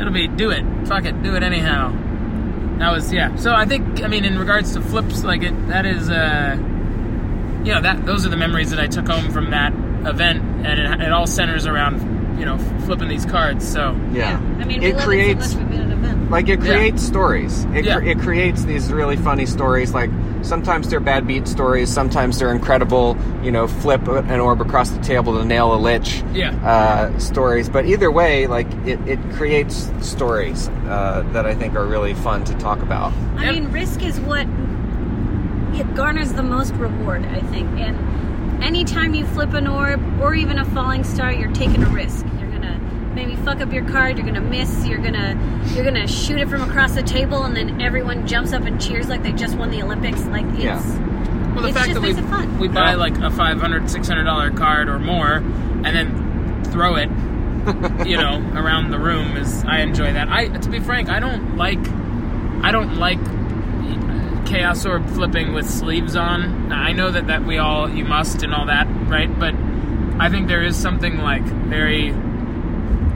it'll 0.00 0.12
be 0.12 0.28
do 0.28 0.50
it, 0.50 0.64
fuck 0.86 1.04
it, 1.04 1.22
do 1.22 1.34
it 1.36 1.42
anyhow." 1.42 1.92
That 2.78 2.92
was 2.92 3.12
yeah. 3.12 3.34
So 3.36 3.52
I 3.54 3.66
think 3.66 4.02
I 4.02 4.08
mean, 4.08 4.24
in 4.24 4.38
regards 4.38 4.72
to 4.74 4.80
flips, 4.80 5.22
like 5.24 5.42
it, 5.42 5.68
that 5.68 5.86
is, 5.86 6.08
uh, 6.10 6.56
you 7.64 7.72
know, 7.72 7.80
that 7.82 8.04
those 8.06 8.24
are 8.26 8.30
the 8.30 8.36
memories 8.36 8.70
that 8.70 8.80
I 8.80 8.86
took 8.86 9.06
home 9.08 9.30
from 9.30 9.50
that 9.50 9.72
event, 10.06 10.42
and 10.66 10.80
it, 10.80 11.06
it 11.06 11.12
all 11.12 11.26
centers 11.26 11.66
around 11.66 12.00
you 12.38 12.44
know 12.44 12.58
flipping 12.84 13.08
these 13.08 13.24
cards. 13.26 13.66
So 13.66 13.98
yeah. 14.12 14.38
I 14.60 14.64
mean, 14.64 14.82
it 14.82 14.98
creates 14.98 15.46
it 15.46 15.48
so 15.50 15.58
much. 15.60 15.68
We've 15.70 15.70
been 15.70 15.80
at 15.80 15.86
an 15.86 15.92
event. 15.92 16.30
like 16.30 16.48
it 16.48 16.62
Yeah. 16.62 16.74
creates 16.74 17.02
stories. 17.02 17.64
It, 17.74 17.84
Yeah. 17.84 17.96
cre- 17.98 18.04
it 18.04 18.18
creates 18.20 18.64
these 18.64 18.92
really 18.92 19.16
funny 19.16 19.46
stories. 19.46 19.94
Like 19.94 20.10
sometimes 20.42 20.88
they're 20.88 21.00
bad 21.00 21.26
beat 21.26 21.46
stories. 21.48 21.90
Sometimes 21.90 22.38
they're 22.38 22.52
incredible. 22.52 23.16
You 23.42 23.50
know, 23.52 23.66
flip 23.66 24.06
an 24.08 24.40
orb 24.40 24.60
across 24.60 24.90
the 24.90 25.00
table 25.02 25.38
to 25.38 25.44
nail 25.44 25.74
a 25.74 25.78
lich. 25.78 26.22
Yeah. 26.32 26.52
Uh, 26.64 27.18
stories, 27.18 27.68
but 27.68 27.86
either 27.86 28.10
way, 28.10 28.46
like 28.46 28.66
it, 28.86 28.98
it 29.06 29.18
creates 29.32 29.90
stories 30.00 30.68
uh, 30.88 31.24
that 31.32 31.46
I 31.46 31.54
think 31.54 31.74
are 31.76 31.86
really 31.86 32.14
fun 32.14 32.44
to 32.44 32.54
talk 32.54 32.80
about. 32.82 33.12
I 33.38 33.44
Yep. 33.44 33.54
mean, 33.54 33.72
risk 33.72 34.02
is 34.02 34.18
what 34.20 34.46
it 35.74 35.94
garners 35.94 36.32
the 36.32 36.42
most 36.42 36.72
reward, 36.74 37.24
I 37.26 37.40
think. 37.40 37.68
And 37.78 37.96
anytime 38.62 39.14
you 39.14 39.26
flip 39.26 39.52
an 39.54 39.66
orb 39.66 40.00
or 40.20 40.34
even 40.34 40.58
a 40.58 40.64
falling 40.66 41.04
star, 41.04 41.32
you're 41.32 41.52
taking 41.52 41.82
a 41.82 41.88
risk. 41.88 42.24
You're 42.38 42.50
gonna 42.50 42.78
maybe 43.14 43.36
fuck 43.36 43.60
up 43.60 43.72
your 43.72 43.84
card. 43.88 44.16
You're 44.18 44.26
gonna 44.26 44.40
miss. 44.40 44.86
You're 44.86 44.98
gonna 44.98 45.38
you're 45.74 45.84
gonna 45.84 46.06
shoot 46.08 46.38
it 46.38 46.48
from 46.48 46.62
across 46.62 46.92
the 46.94 47.02
table, 47.02 47.42
and 47.44 47.56
then 47.56 47.80
everyone 47.80 48.26
jumps 48.26 48.52
up 48.52 48.62
and 48.64 48.80
cheers 48.80 49.08
like 49.08 49.22
they 49.22 49.32
just 49.32 49.56
won 49.56 49.70
the 49.70 49.82
Olympics. 49.82 50.24
Like 50.26 50.44
it's 50.54 50.64
Yeah. 50.64 51.54
Well, 51.54 51.62
the 51.62 51.68
It 51.68 51.74
fact 51.74 51.88
just 51.88 52.00
that 52.00 52.02
we, 52.02 52.10
it 52.10 52.24
fun. 52.28 52.58
we 52.58 52.68
buy 52.68 52.90
Yeah. 52.90 52.96
like 52.96 53.16
a 53.18 53.30
500 53.30 53.88
600 53.90 54.24
dollar 54.24 54.50
card 54.50 54.88
or 54.88 54.98
more 54.98 55.34
and 55.36 55.84
then 55.86 56.64
throw 56.72 56.96
it 56.96 57.08
you 58.06 58.16
know 58.16 58.40
around 58.56 58.90
the 58.90 58.98
room 58.98 59.36
is 59.36 59.64
i 59.64 59.78
enjoy 59.78 60.12
that 60.12 60.28
i 60.28 60.48
to 60.48 60.68
be 60.68 60.80
frank 60.80 61.08
i 61.08 61.20
don't 61.20 61.56
like 61.56 61.78
i 62.64 62.72
don't 62.72 62.96
like 62.96 63.20
chaos 64.44 64.84
orb 64.86 65.08
flipping 65.10 65.52
with 65.52 65.68
sleeves 65.68 66.16
on. 66.16 66.72
I 66.72 66.92
know 66.92 67.10
that 67.10 67.26
that 67.26 67.44
we 67.44 67.58
all 67.58 67.88
you 67.88 68.04
must 68.04 68.42
and 68.42 68.54
all 68.54 68.66
that 68.66 68.86
right? 69.08 69.38
But 69.38 69.54
i 70.20 70.28
think 70.28 70.46
there 70.46 70.62
is 70.62 70.76
something 70.76 71.18
like 71.18 71.42
very 71.42 72.12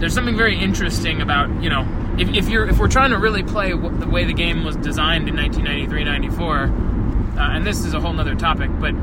there's 0.00 0.12
something 0.12 0.36
very 0.36 0.58
interesting 0.58 1.20
about 1.20 1.62
you 1.62 1.70
know 1.70 1.86
if, 2.18 2.28
if 2.30 2.48
you're 2.48 2.66
if 2.68 2.78
we're 2.78 2.88
trying 2.88 3.10
to 3.10 3.18
really 3.18 3.42
play 3.42 3.70
w- 3.70 3.96
the 3.98 4.08
way 4.08 4.24
the 4.24 4.32
game 4.32 4.64
was 4.64 4.76
designed 4.76 5.28
in 5.28 5.36
1993 5.36 6.04
94 6.04 6.56
uh, 6.56 7.56
and 7.56 7.66
this 7.66 7.84
is 7.84 7.94
a 7.94 8.00
whole 8.00 8.12
nother 8.12 8.34
topic 8.34 8.70
but 8.80 8.94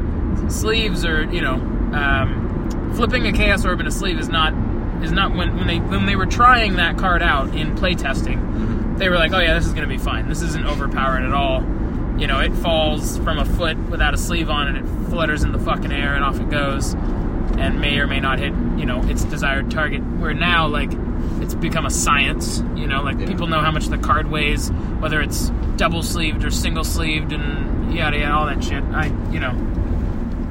sleeves 0.51 1.05
are 1.05 1.23
you 1.31 1.41
know 1.41 1.53
um, 1.93 2.91
flipping 2.95 3.27
a 3.27 3.31
chaos 3.31 3.65
orb 3.65 3.79
in 3.79 3.87
a 3.87 3.91
sleeve 3.91 4.19
is 4.19 4.27
not 4.27 4.53
is 5.01 5.11
not 5.11 5.33
when, 5.33 5.55
when 5.55 5.67
they 5.67 5.79
when 5.79 6.05
they 6.05 6.15
were 6.17 6.25
trying 6.25 6.75
that 6.75 6.97
card 6.97 7.21
out 7.21 7.55
in 7.55 7.75
playtesting 7.75 8.97
they 8.97 9.07
were 9.07 9.15
like 9.15 9.31
oh 9.31 9.39
yeah 9.39 9.53
this 9.53 9.65
is 9.65 9.73
gonna 9.73 9.87
be 9.87 9.97
fine. 9.97 10.27
This 10.27 10.41
isn't 10.41 10.65
overpowered 10.65 11.23
at 11.23 11.33
all 11.33 11.61
you 12.17 12.27
know 12.27 12.39
it 12.39 12.53
falls 12.55 13.17
from 13.19 13.37
a 13.39 13.45
foot 13.45 13.77
without 13.89 14.13
a 14.13 14.17
sleeve 14.17 14.49
on 14.49 14.67
and 14.67 14.77
it 14.77 15.09
flutters 15.09 15.43
in 15.43 15.51
the 15.51 15.59
fucking 15.59 15.91
air 15.91 16.13
and 16.15 16.23
off 16.23 16.39
it 16.39 16.49
goes 16.49 16.93
and 17.57 17.79
may 17.79 17.97
or 17.99 18.07
may 18.07 18.19
not 18.19 18.39
hit 18.39 18.53
you 18.77 18.85
know 18.85 19.01
its 19.09 19.23
desired 19.25 19.69
target 19.71 20.01
where 20.19 20.33
now 20.33 20.67
like 20.67 20.89
it's 21.41 21.53
become 21.55 21.85
a 21.85 21.89
science 21.91 22.59
you 22.75 22.87
know 22.87 23.01
like 23.01 23.19
Yeah. 23.19 23.27
people 23.27 23.47
know 23.47 23.59
how 23.59 23.71
much 23.71 23.87
the 23.87 23.97
card 23.97 24.29
weighs 24.31 24.69
whether 24.99 25.21
it's 25.21 25.49
double 25.77 26.03
sleeved 26.03 26.43
or 26.45 26.51
single 26.51 26.83
sleeved 26.83 27.33
and 27.33 27.93
yada 27.93 28.17
yada 28.17 28.33
all 28.33 28.45
that 28.45 28.63
shit 28.63 28.83
i 28.85 29.07
you 29.31 29.39
know 29.39 29.53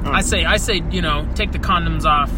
i 0.05 0.21
say 0.21 0.45
i 0.45 0.57
say 0.57 0.83
you 0.91 1.01
know 1.01 1.27
take 1.35 1.51
the 1.51 1.59
condoms 1.59 2.05
off 2.05 2.31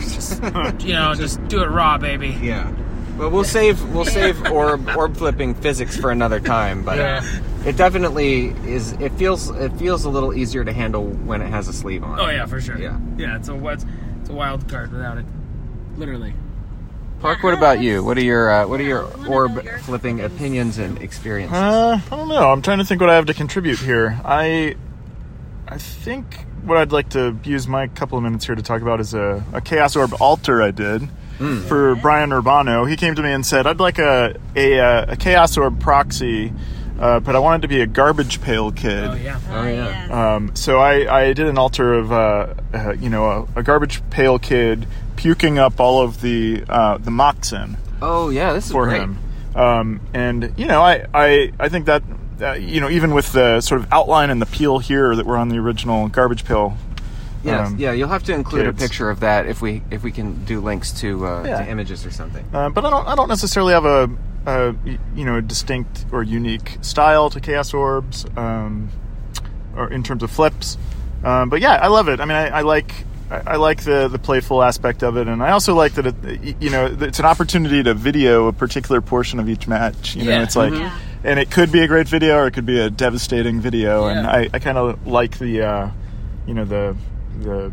just, 0.00 0.42
you 0.86 0.94
know 0.94 1.14
just 1.14 1.46
do 1.48 1.62
it 1.62 1.66
raw 1.66 1.98
baby 1.98 2.36
Yeah. 2.42 2.70
But 3.18 3.30
we'll 3.30 3.44
save 3.44 3.82
we'll 3.94 4.06
save 4.06 4.50
orb 4.50 4.88
orb 4.96 5.16
flipping 5.18 5.54
physics 5.54 5.96
for 5.98 6.10
another 6.10 6.40
time. 6.40 6.82
But 6.82 6.96
Yeah. 6.96 7.20
It 7.64 7.76
definitely 7.76 8.46
is. 8.66 8.92
It 8.92 9.12
feels 9.12 9.50
it 9.50 9.72
feels 9.74 10.04
a 10.04 10.10
little 10.10 10.34
easier 10.34 10.64
to 10.64 10.72
handle 10.72 11.06
when 11.06 11.40
it 11.42 11.48
has 11.50 11.68
a 11.68 11.72
sleeve 11.72 12.02
on. 12.04 12.18
oh 12.20 12.28
yeah 12.28 12.46
for 12.46 12.60
sure 12.60 12.78
Yeah. 12.78 12.98
yeah 13.16 13.36
it's 13.36 13.48
a 13.48 13.66
it's, 13.68 13.84
it's 14.20 14.30
a 14.30 14.32
wild 14.34 14.68
card 14.68 14.92
without 14.92 15.18
it 15.18 15.26
literally 15.96 16.34
Park, 17.20 17.44
what 17.44 17.54
about 17.54 17.80
you? 17.80 18.02
What 18.02 18.18
are 18.18 18.22
your 18.22 18.50
uh, 18.52 18.66
what 18.66 18.80
are 18.80 18.82
your 18.82 19.04
orb 19.28 19.64
flipping 19.82 20.20
opinions 20.22 20.78
and 20.78 20.98
experiences? 21.00 21.56
Uh, 21.56 22.00
I 22.10 22.16
don't 22.16 22.26
know. 22.28 22.50
I'm 22.50 22.62
trying 22.62 22.78
to 22.78 22.84
think 22.84 23.00
what 23.00 23.10
I 23.10 23.14
have 23.14 23.26
to 23.26 23.34
contribute 23.34 23.78
here. 23.78 24.20
I, 24.24 24.74
I 25.68 25.78
think 25.78 26.46
what 26.64 26.78
I'd 26.78 26.90
like 26.90 27.10
to 27.10 27.38
use 27.44 27.68
my 27.68 27.86
couple 27.86 28.18
of 28.18 28.24
minutes 28.24 28.44
here 28.46 28.56
to 28.56 28.62
talk 28.62 28.82
about 28.82 28.98
is 28.98 29.14
a, 29.14 29.44
a 29.52 29.60
Chaos 29.60 29.94
Orb 29.94 30.14
altar 30.20 30.60
I 30.62 30.72
did 30.72 31.08
for 31.68 31.94
Brian 31.94 32.30
Urbano. 32.30 32.88
He 32.90 32.96
came 32.96 33.14
to 33.14 33.22
me 33.22 33.30
and 33.30 33.46
said, 33.46 33.68
"I'd 33.68 33.78
like 33.78 34.00
a 34.00 34.34
a, 34.56 34.80
uh, 34.80 35.12
a 35.12 35.16
Chaos 35.16 35.56
Orb 35.56 35.78
proxy, 35.78 36.52
uh, 37.02 37.20
but 37.20 37.36
I 37.36 37.38
wanted 37.40 37.62
to 37.62 37.68
be 37.68 37.80
a 37.82 37.86
garbage 37.86 38.40
pail 38.40 38.72
kid." 38.72 39.04
oh 39.10 39.14
yeah 39.14 39.38
Oh, 39.50 39.66
yeah. 39.66 40.34
Um, 40.36 40.54
so 40.56 40.78
I, 40.78 40.92
I 41.22 41.32
did 41.34 41.46
an 41.46 41.58
altar 41.58 41.92
of 41.92 42.10
uh, 42.12 42.54
uh, 42.72 42.92
you 42.92 43.10
know 43.10 43.46
a, 43.56 43.60
a 43.60 43.62
garbage 43.62 44.00
pail 44.10 44.38
kid 44.38 44.86
puking 45.16 45.58
up 45.58 45.78
all 45.80 46.00
of 46.00 46.20
the 46.22 46.64
uh, 46.68 46.96
the 46.98 47.10
Moxen 47.10 47.76
oh 48.00 48.30
yeah, 48.30 48.52
this 48.54 48.66
is 48.66 48.72
for 48.72 48.86
great. 48.86 49.00
him. 49.02 49.18
Um, 49.54 50.00
and 50.14 50.54
you 50.56 50.66
know, 50.66 50.80
I, 50.80 51.04
I, 51.12 51.52
I 51.60 51.68
think 51.68 51.84
that 51.86 52.02
uh, 52.40 52.52
you 52.54 52.80
know, 52.80 52.88
even 52.88 53.12
with 53.14 53.30
the 53.32 53.60
sort 53.60 53.80
of 53.82 53.92
outline 53.92 54.30
and 54.30 54.40
the 54.40 54.46
peel 54.46 54.78
here 54.78 55.14
that 55.14 55.26
were 55.26 55.36
on 55.36 55.48
the 55.50 55.58
original 55.58 56.08
garbage 56.08 56.44
pail. 56.44 56.76
Yes, 57.44 57.68
um, 57.68 57.76
yeah, 57.78 57.92
you'll 57.92 58.08
have 58.08 58.22
to 58.24 58.32
include 58.34 58.64
kids. 58.66 58.82
a 58.82 58.88
picture 58.88 59.10
of 59.10 59.20
that 59.20 59.46
if 59.46 59.60
we 59.60 59.82
if 59.90 60.02
we 60.02 60.10
can 60.10 60.44
do 60.44 60.60
links 60.60 60.90
to 61.00 61.26
uh, 61.26 61.42
Yeah. 61.44 61.64
to 61.64 61.70
images 61.70 62.06
or 62.06 62.10
something. 62.10 62.44
Uh, 62.52 62.70
but 62.70 62.84
I 62.84 62.90
don't, 62.90 63.06
I 63.06 63.14
don't 63.14 63.28
necessarily 63.28 63.72
have 63.74 63.84
a, 63.84 64.08
you 64.46 65.24
know, 65.24 65.36
a 65.36 65.42
distinct 65.42 66.06
or 66.12 66.22
unique 66.22 66.78
style 66.82 67.30
to 67.30 67.40
Chaos 67.40 67.72
Orbs, 67.74 68.26
um, 68.36 68.90
or 69.76 69.90
in 69.90 70.02
terms 70.02 70.22
of 70.22 70.30
flips. 70.30 70.76
Um, 71.24 71.48
but 71.48 71.60
yeah, 71.60 71.78
I 71.80 71.88
love 71.88 72.08
it. 72.08 72.20
I 72.20 72.24
mean, 72.24 72.36
I, 72.36 72.48
I 72.48 72.60
like. 72.62 72.92
I 73.30 73.52
I 73.52 73.56
like 73.56 73.82
the, 73.84 74.08
the 74.08 74.18
playful 74.18 74.62
aspect 74.62 75.02
of 75.02 75.16
it, 75.16 75.26
and 75.28 75.42
I 75.42 75.52
also 75.52 75.74
like 75.74 75.94
that 75.94 76.06
it, 76.24 76.56
you 76.60 76.68
know 76.70 76.86
it's 77.00 77.18
an 77.18 77.24
opportunity 77.24 77.82
to 77.82 77.94
video 77.94 78.48
a 78.48 78.52
particular 78.52 79.00
portion 79.00 79.38
of 79.40 79.48
each 79.48 79.66
match. 79.66 80.14
You 80.16 80.24
know, 80.24 80.30
Yeah. 80.32 80.42
it's 80.42 80.54
like, 80.56 80.74
Yeah. 80.74 80.98
and 81.24 81.38
it 81.38 81.50
could 81.50 81.72
be 81.72 81.80
a 81.80 81.86
great 81.86 82.08
video 82.08 82.36
or 82.36 82.46
it 82.48 82.50
could 82.52 82.66
be 82.66 82.78
a 82.78 82.90
devastating 82.90 83.60
video, 83.60 84.06
and 84.06 84.26
I, 84.26 84.50
I 84.52 84.58
kind 84.58 84.76
of 84.76 85.06
like 85.06 85.38
the, 85.38 85.62
uh, 85.62 85.90
you 86.46 86.52
know, 86.54 86.64
the 86.66 86.94
the 87.40 87.72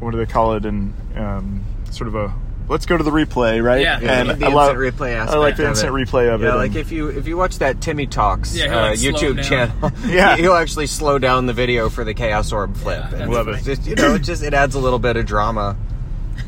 what 0.00 0.10
do 0.10 0.16
they 0.16 0.26
call 0.26 0.54
it 0.54 0.64
in 0.64 0.92
um, 1.14 1.62
sort 1.92 2.08
of 2.08 2.14
a 2.16 2.34
let's 2.70 2.86
go 2.86 2.96
to 2.96 3.02
the 3.02 3.10
replay, 3.10 3.62
right? 3.62 3.82
Yeah. 3.82 4.00
Yeah, 4.00 4.20
and 4.20 4.40
the 4.40 4.46
I 4.46 4.48
love 4.48 4.80
instant 4.80 4.96
replay 4.96 5.16
I 5.16 5.36
like 5.36 5.54
aspect 5.54 5.56
the 5.56 5.62
of 5.64 5.68
instant 5.70 5.90
it. 5.90 6.06
replay 6.06 6.32
of 6.32 6.40
yeah, 6.40 6.46
it. 6.46 6.50
Yeah, 6.50 6.54
like 6.56 6.74
if 6.76 6.92
you 6.92 7.08
if 7.08 7.26
you 7.26 7.36
watch 7.36 7.58
that 7.58 7.80
Timmy 7.80 8.06
Talks 8.06 8.56
Yeah, 8.56 8.66
uh, 8.66 8.90
like, 8.90 8.98
YouTube 8.98 9.42
channel, 9.44 9.90
Yeah. 10.06 10.36
he'll 10.36 10.54
actually 10.54 10.86
slow 10.86 11.18
down 11.18 11.46
the 11.46 11.52
video 11.52 11.90
for 11.90 12.04
the 12.04 12.14
Chaos 12.14 12.52
Orb 12.52 12.76
flip. 12.76 13.04
Yeah, 13.10 13.22
and 13.22 13.32
Love 13.32 13.48
it. 13.48 13.62
Just, 13.64 13.86
you 13.86 13.96
know, 13.96 14.14
it 14.14 14.22
just 14.22 14.42
it 14.42 14.54
adds 14.54 14.74
a 14.74 14.78
little 14.78 15.00
bit 15.00 15.16
of 15.16 15.26
drama, 15.26 15.76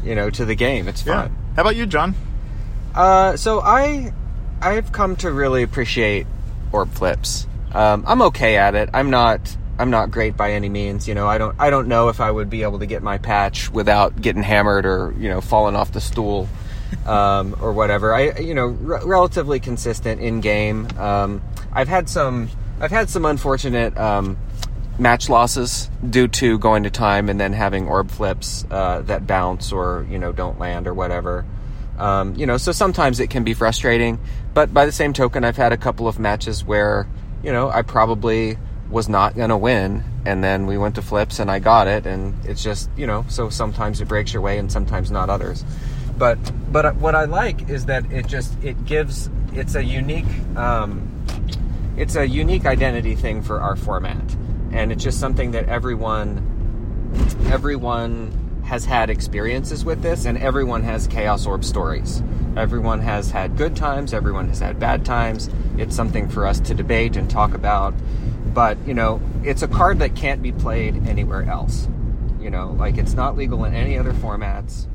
you 0.03 0.15
know, 0.15 0.31
to 0.31 0.45
the 0.45 0.55
game. 0.55 0.89
It's 0.89 1.05
yeah. 1.05 1.23
fun. 1.23 1.37
How 1.57 1.63
about 1.63 1.77
you, 1.77 1.87
John? 1.87 2.15
Uh, 2.95 3.37
so 3.37 3.61
I 3.61 4.13
I've 4.61 4.93
come 4.93 5.17
to 5.17 5.33
really 5.33 5.63
appreciate 5.63 6.27
orb 6.71 6.91
flips. 6.93 7.47
Um, 7.73 8.05
I'm 8.07 8.23
okay 8.23 8.57
at 8.57 8.75
it. 8.75 8.91
I'm 8.95 9.11
not 9.11 9.57
I'm 9.79 9.91
not 9.91 10.11
great 10.11 10.37
by 10.37 10.53
any 10.53 10.69
means. 10.69 11.09
You 11.09 11.15
know, 11.15 11.27
I 11.27 11.39
don't 11.39 11.57
I 11.59 11.71
don't 11.71 11.89
know 11.89 12.09
if 12.09 12.21
I 12.21 12.31
would 12.31 12.51
be 12.51 12.63
able 12.63 12.79
to 12.81 12.87
get 12.87 13.03
my 13.03 13.19
patch 13.19 13.71
without 13.71 14.21
getting 14.21 14.43
hammered 14.43 14.87
or 14.87 15.15
you 15.19 15.29
know 15.29 15.41
falling 15.41 15.77
off 15.77 15.93
the 15.93 16.01
stool 16.01 16.49
um, 17.07 17.57
or 17.61 17.73
whatever. 17.73 18.15
I 18.15 18.39
you 18.39 18.55
know 18.55 18.67
re- 18.67 19.01
relatively 19.05 19.61
consistent 19.61 20.21
in 20.21 20.41
game. 20.41 20.89
Um, 20.99 21.43
I've 21.73 21.89
had 21.89 22.09
some 22.09 22.49
I've 22.81 22.91
had 22.91 23.09
some 23.09 23.25
unfortunate 23.25 23.97
um, 23.97 24.37
match 24.99 25.29
losses 25.29 25.89
due 26.09 26.29
to 26.29 26.59
going 26.59 26.83
to 26.83 26.91
time 26.91 27.29
and 27.29 27.41
then 27.41 27.53
having 27.53 27.89
orb 27.89 28.11
flips 28.11 28.65
uh, 28.71 29.03
that 29.03 29.27
bounce 29.27 29.73
or 29.73 30.07
you 30.11 30.19
know 30.19 30.33
don't 30.33 30.59
land 30.59 30.87
or 30.87 30.95
whatever. 30.95 31.47
Um, 31.99 32.35
you 32.37 32.47
know, 32.47 32.57
so 32.57 32.73
sometimes 32.73 33.21
it 33.21 33.31
can 33.31 33.45
be 33.45 33.55
frustrating. 33.55 34.19
But 34.55 34.75
by 34.75 34.87
the 34.87 34.93
same 34.93 35.13
token, 35.13 35.45
I've 35.45 35.57
had 35.57 35.73
a 35.73 35.77
couple 35.77 36.09
of 36.09 36.19
matches 36.19 36.65
where 36.65 37.09
you 37.43 37.53
know 37.53 37.71
I 37.71 37.83
probably 37.83 38.59
was 38.93 39.09
not 39.09 39.35
going 39.35 39.49
to 39.49 39.57
win, 39.57 40.05
and 40.25 40.45
then 40.45 40.67
we 40.67 40.79
went 40.79 40.95
to 40.95 41.03
flips 41.03 41.41
and 41.41 41.51
I 41.51 41.59
got 41.59 41.89
it, 41.89 42.07
and 42.07 42.35
it's 42.45 42.63
just 42.63 42.89
you 42.97 43.07
know 43.07 43.25
so 43.29 43.51
sometimes 43.51 44.01
it 44.01 44.07
breaks 44.07 44.33
your 44.33 44.43
way 44.43 44.59
and 44.59 44.71
sometimes 44.71 45.11
not 45.11 45.29
others. 45.31 45.65
But 46.17 46.39
but 46.71 46.95
what 46.97 47.17
I 47.17 47.25
like 47.25 47.69
is 47.69 47.87
that 47.87 48.11
it 48.13 48.29
just 48.29 48.63
it 48.63 48.85
gives 48.85 49.29
it's 49.53 49.75
a 49.75 49.83
unique. 49.83 50.27
Um, 50.57 51.09
it's 51.97 52.17
a 52.17 52.27
unique 52.27 52.65
identity 52.65 53.15
thing 53.15 53.43
for 53.43 53.61
our 53.61 53.77
format 53.77 54.37
and 54.73 54.91
it's 54.91 55.05
just 55.05 55.21
something 55.21 55.51
that 55.51 55.69
everyone 55.69 56.49
everyone 57.51 58.33
has 58.65 58.85
had 58.85 59.11
experiences 59.11 59.85
with 59.85 60.01
this 60.03 60.25
and 60.25 60.39
everyone 60.39 60.83
has 60.83 61.07
chaos 61.07 61.47
orb 61.47 61.63
stories 61.65 62.23
everyone 62.57 63.01
has 63.01 63.31
had 63.31 63.57
good 63.57 63.77
times 63.77 64.15
everyone 64.15 64.49
has 64.49 64.59
had 64.59 64.79
bad 64.79 65.05
times 65.05 65.51
it's 65.77 65.95
something 65.95 66.29
for 66.29 66.47
us 66.47 66.61
to 66.61 66.75
debate 66.75 67.17
and 67.17 67.29
talk 67.29 67.53
about 67.53 67.93
but 68.47 68.77
you 68.87 68.95
know 68.95 69.21
it's 69.45 69.63
a 69.63 69.69
card 69.69 69.99
that 70.01 70.15
can't 70.17 70.43
be 70.43 70.53
played 70.53 71.07
anywhere 71.09 71.43
else. 71.49 71.89
You 72.41 72.51
know 72.51 72.73
like 72.79 72.99
it's 72.99 73.15
not 73.15 73.37
legal 73.37 73.65
in 73.65 73.75
any 73.75 73.99
other 73.99 74.13
formats. 74.13 74.87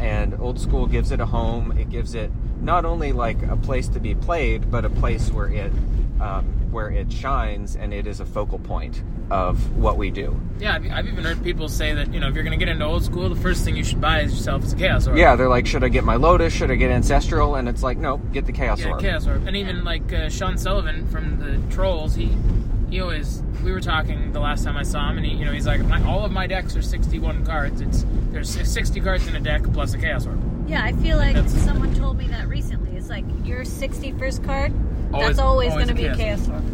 And 0.00 0.34
old 0.40 0.60
school 0.60 0.86
gives 0.86 1.10
it 1.10 1.20
a 1.20 1.26
home. 1.26 1.72
It 1.78 1.88
gives 1.88 2.14
it 2.14 2.30
not 2.60 2.84
only 2.84 3.12
like 3.12 3.42
a 3.44 3.56
place 3.56 3.88
to 3.88 4.00
be 4.00 4.14
played 4.14 4.70
but 4.70 4.84
a 4.84 4.90
place 4.90 5.30
where 5.30 5.48
it 5.48 5.72
um, 6.20 6.44
where 6.70 6.90
it 6.90 7.10
shines 7.12 7.76
and 7.76 7.92
it 7.94 8.06
is 8.06 8.20
a 8.20 8.26
focal 8.26 8.58
point 8.58 9.02
of 9.30 9.76
what 9.76 9.96
we 9.96 10.10
do. 10.10 10.38
Yeah, 10.58 10.74
I've, 10.74 10.90
I've 10.90 11.06
even 11.08 11.24
heard 11.24 11.42
people 11.42 11.68
say 11.68 11.94
that 11.94 12.12
you 12.12 12.20
know 12.20 12.28
if 12.28 12.34
you're 12.34 12.44
going 12.44 12.58
to 12.58 12.64
get 12.64 12.70
into 12.70 12.84
old 12.84 13.04
school, 13.04 13.28
the 13.28 13.40
first 13.40 13.64
thing 13.64 13.76
you 13.76 13.84
should 13.84 14.00
buy 14.00 14.20
is 14.20 14.32
yourself 14.32 14.64
is 14.64 14.72
a 14.72 14.76
Chaos 14.76 15.06
Orb. 15.06 15.16
yeah 15.16 15.36
they're 15.36 15.48
like 15.48 15.66
should 15.66 15.84
i 15.84 15.88
get 15.88 16.04
my 16.04 16.16
lotus? 16.16 16.52
Should 16.52 16.70
i 16.70 16.74
get 16.74 16.90
ancestral? 16.90 17.54
And 17.56 17.68
it's 17.68 17.82
like 17.82 17.98
no 17.98 18.18
get 18.18 18.46
the 18.46 18.52
chaos 18.52 18.80
Yeah, 18.80 18.90
orb. 18.90 19.00
Chaos 19.00 19.26
Orb. 19.26 19.46
And 19.46 19.56
even 19.56 19.84
like 19.84 20.12
uh, 20.12 20.28
Sean 20.28 20.58
Sullivan 20.58 21.06
from 21.08 21.38
the 21.38 21.74
Trolls, 21.74 22.14
he 22.14 22.30
he 22.90 23.00
always 23.00 23.42
we 23.64 23.72
were 23.72 23.80
talking 23.80 24.32
the 24.32 24.40
last 24.40 24.64
time 24.64 24.76
I 24.76 24.82
saw 24.82 25.08
him, 25.10 25.16
and 25.18 25.26
he 25.26 25.34
you 25.34 25.44
know 25.44 25.52
he's 25.52 25.66
like 25.66 25.80
my, 25.84 26.02
all 26.04 26.24
of 26.24 26.32
my 26.32 26.46
decks 26.46 26.76
are 26.76 26.82
61 26.82 27.44
cards. 27.44 27.80
It's 27.80 28.04
there's 28.30 28.50
60 28.50 29.00
cards 29.00 29.26
in 29.26 29.34
a 29.36 29.40
deck 29.40 29.62
plus 29.72 29.94
a 29.94 29.98
Chaos 29.98 30.26
Orb. 30.26 30.40
Yeah, 30.68 30.82
I 30.84 30.92
feel 30.92 31.16
like 31.16 31.34
That's- 31.34 31.64
someone 31.64 31.94
told 31.94 32.18
me 32.18 32.26
that 32.28 32.48
recently. 32.48 32.96
It's 32.96 33.08
like 33.08 33.24
your 33.44 33.64
61st 33.64 34.44
card, 34.44 34.72
Always- 35.12 35.28
that's 35.28 35.38
always, 35.38 35.70
always 35.70 35.86
going 35.86 35.96
to 35.96 36.02
a 36.04 36.06
be 36.08 36.12
a 36.12 36.16
Chaos 36.16 36.46
Chaos 36.46 36.62
Orb. 36.62 36.64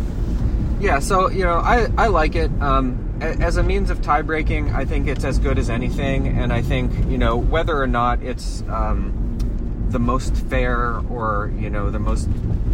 Yeah, 0.80 0.98
so 0.98 1.30
you 1.30 1.44
know, 1.44 1.58
I 1.58 1.88
I 1.96 2.08
like 2.08 2.34
it. 2.34 2.50
Um, 2.60 2.98
as 3.20 3.56
a 3.56 3.62
means 3.62 3.88
of 3.88 4.02
tie 4.02 4.22
breaking, 4.22 4.72
I 4.72 4.84
think 4.84 5.06
it's 5.06 5.22
as 5.24 5.38
good 5.38 5.56
as 5.58 5.70
anything, 5.70 6.26
and 6.26 6.52
I 6.52 6.60
think 6.60 6.92
you 7.08 7.18
know 7.18 7.36
whether 7.36 7.80
or 7.80 7.86
not 7.86 8.20
it's 8.22 8.62
um, 8.68 9.12
the 9.90 10.00
most 10.00 10.34
fair 10.34 10.96
or 11.08 11.52
you 11.56 11.70
know 11.70 11.90
the 11.90 12.00
most 12.00 12.28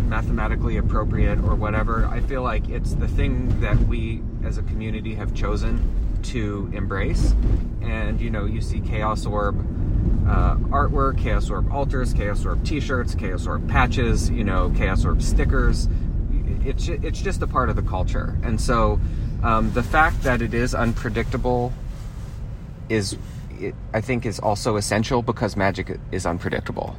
mathematically 0.08 0.76
appropriate 0.76 1.38
or 1.40 1.54
whatever. 1.54 2.06
I 2.06 2.20
feel 2.20 2.42
like 2.42 2.68
it's 2.68 2.94
the 2.94 3.08
thing 3.08 3.60
that 3.60 3.78
we 3.78 4.22
as 4.44 4.58
a 4.58 4.62
community 4.62 5.14
have 5.14 5.34
chosen 5.34 6.20
to 6.24 6.70
embrace, 6.74 7.34
and 7.82 8.20
you 8.20 8.30
know, 8.30 8.44
you 8.44 8.60
see 8.60 8.80
Chaos 8.80 9.26
Orb. 9.26 9.64
Uh, 10.28 10.56
artwork, 10.56 11.16
Chaos 11.16 11.48
Orb 11.48 11.72
altars, 11.72 12.12
Chaos 12.12 12.44
Orb 12.44 12.62
T-shirts, 12.62 13.14
Chaos 13.14 13.46
Orb 13.46 13.66
patches, 13.66 14.28
you 14.28 14.44
know, 14.44 14.70
Chaos 14.76 15.02
Orb 15.06 15.22
stickers 15.22 15.88
it's 16.64 16.88
it's 16.88 17.20
just 17.20 17.42
a 17.42 17.46
part 17.46 17.70
of 17.70 17.76
the 17.76 17.82
culture, 17.82 18.38
and 18.42 18.60
so 18.60 19.00
um, 19.42 19.72
the 19.72 19.82
fact 19.82 20.22
that 20.22 20.42
it 20.42 20.54
is 20.54 20.74
unpredictable 20.74 21.72
is, 22.88 23.16
it, 23.58 23.74
I 23.94 24.00
think, 24.00 24.26
is 24.26 24.38
also 24.38 24.76
essential 24.76 25.22
because 25.22 25.56
Magic 25.56 25.98
is 26.12 26.26
unpredictable, 26.26 26.96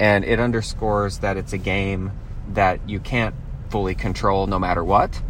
and 0.00 0.24
it 0.24 0.40
underscores 0.40 1.18
that 1.18 1.36
it's 1.36 1.52
a 1.52 1.58
game 1.58 2.12
that 2.50 2.88
you 2.88 3.00
can't 3.00 3.34
fully 3.70 3.94
control 3.94 4.46
no 4.46 4.58
matter 4.58 4.84
what, 4.84 5.22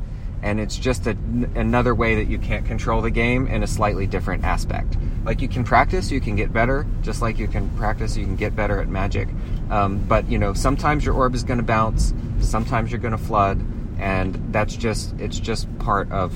and 0.42 0.58
it's 0.58 0.76
just 0.76 1.06
a, 1.06 1.16
another 1.54 1.94
way 1.94 2.16
that 2.16 2.26
you 2.26 2.38
can't 2.38 2.66
control 2.66 3.00
the 3.00 3.10
game 3.10 3.46
in 3.46 3.62
a 3.62 3.66
slightly 3.66 4.06
different 4.06 4.44
aspect. 4.44 4.96
Like 5.24 5.40
you 5.40 5.48
can 5.48 5.62
practice, 5.62 6.10
you 6.10 6.20
can 6.20 6.34
get 6.34 6.52
better, 6.52 6.84
just 7.02 7.22
like 7.22 7.38
you 7.38 7.46
can 7.46 7.70
practice, 7.76 8.16
you 8.16 8.24
can 8.24 8.34
get 8.34 8.56
better 8.56 8.80
at 8.80 8.88
Magic. 8.88 9.28
Um, 9.70 9.98
but 9.98 10.28
you 10.28 10.38
know, 10.38 10.52
sometimes 10.52 11.04
your 11.04 11.14
orb 11.14 11.34
is 11.34 11.44
going 11.44 11.58
to 11.58 11.64
bounce, 11.64 12.12
sometimes 12.40 12.90
you're 12.90 13.00
going 13.00 13.12
to 13.12 13.18
flood, 13.18 13.64
and 13.98 14.52
that's 14.52 14.74
just 14.74 15.18
it's 15.20 15.38
just 15.38 15.78
part 15.78 16.10
of 16.10 16.34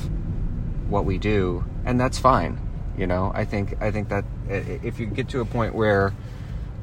what 0.88 1.04
we 1.04 1.18
do, 1.18 1.64
and 1.84 1.98
that's 2.00 2.18
fine. 2.18 2.60
You 2.96 3.08
know, 3.08 3.32
I 3.34 3.44
think 3.44 3.82
I 3.82 3.90
think 3.90 4.08
that 4.10 4.24
if 4.48 5.00
you 5.00 5.06
get 5.06 5.28
to 5.30 5.40
a 5.40 5.44
point 5.44 5.74
where 5.74 6.14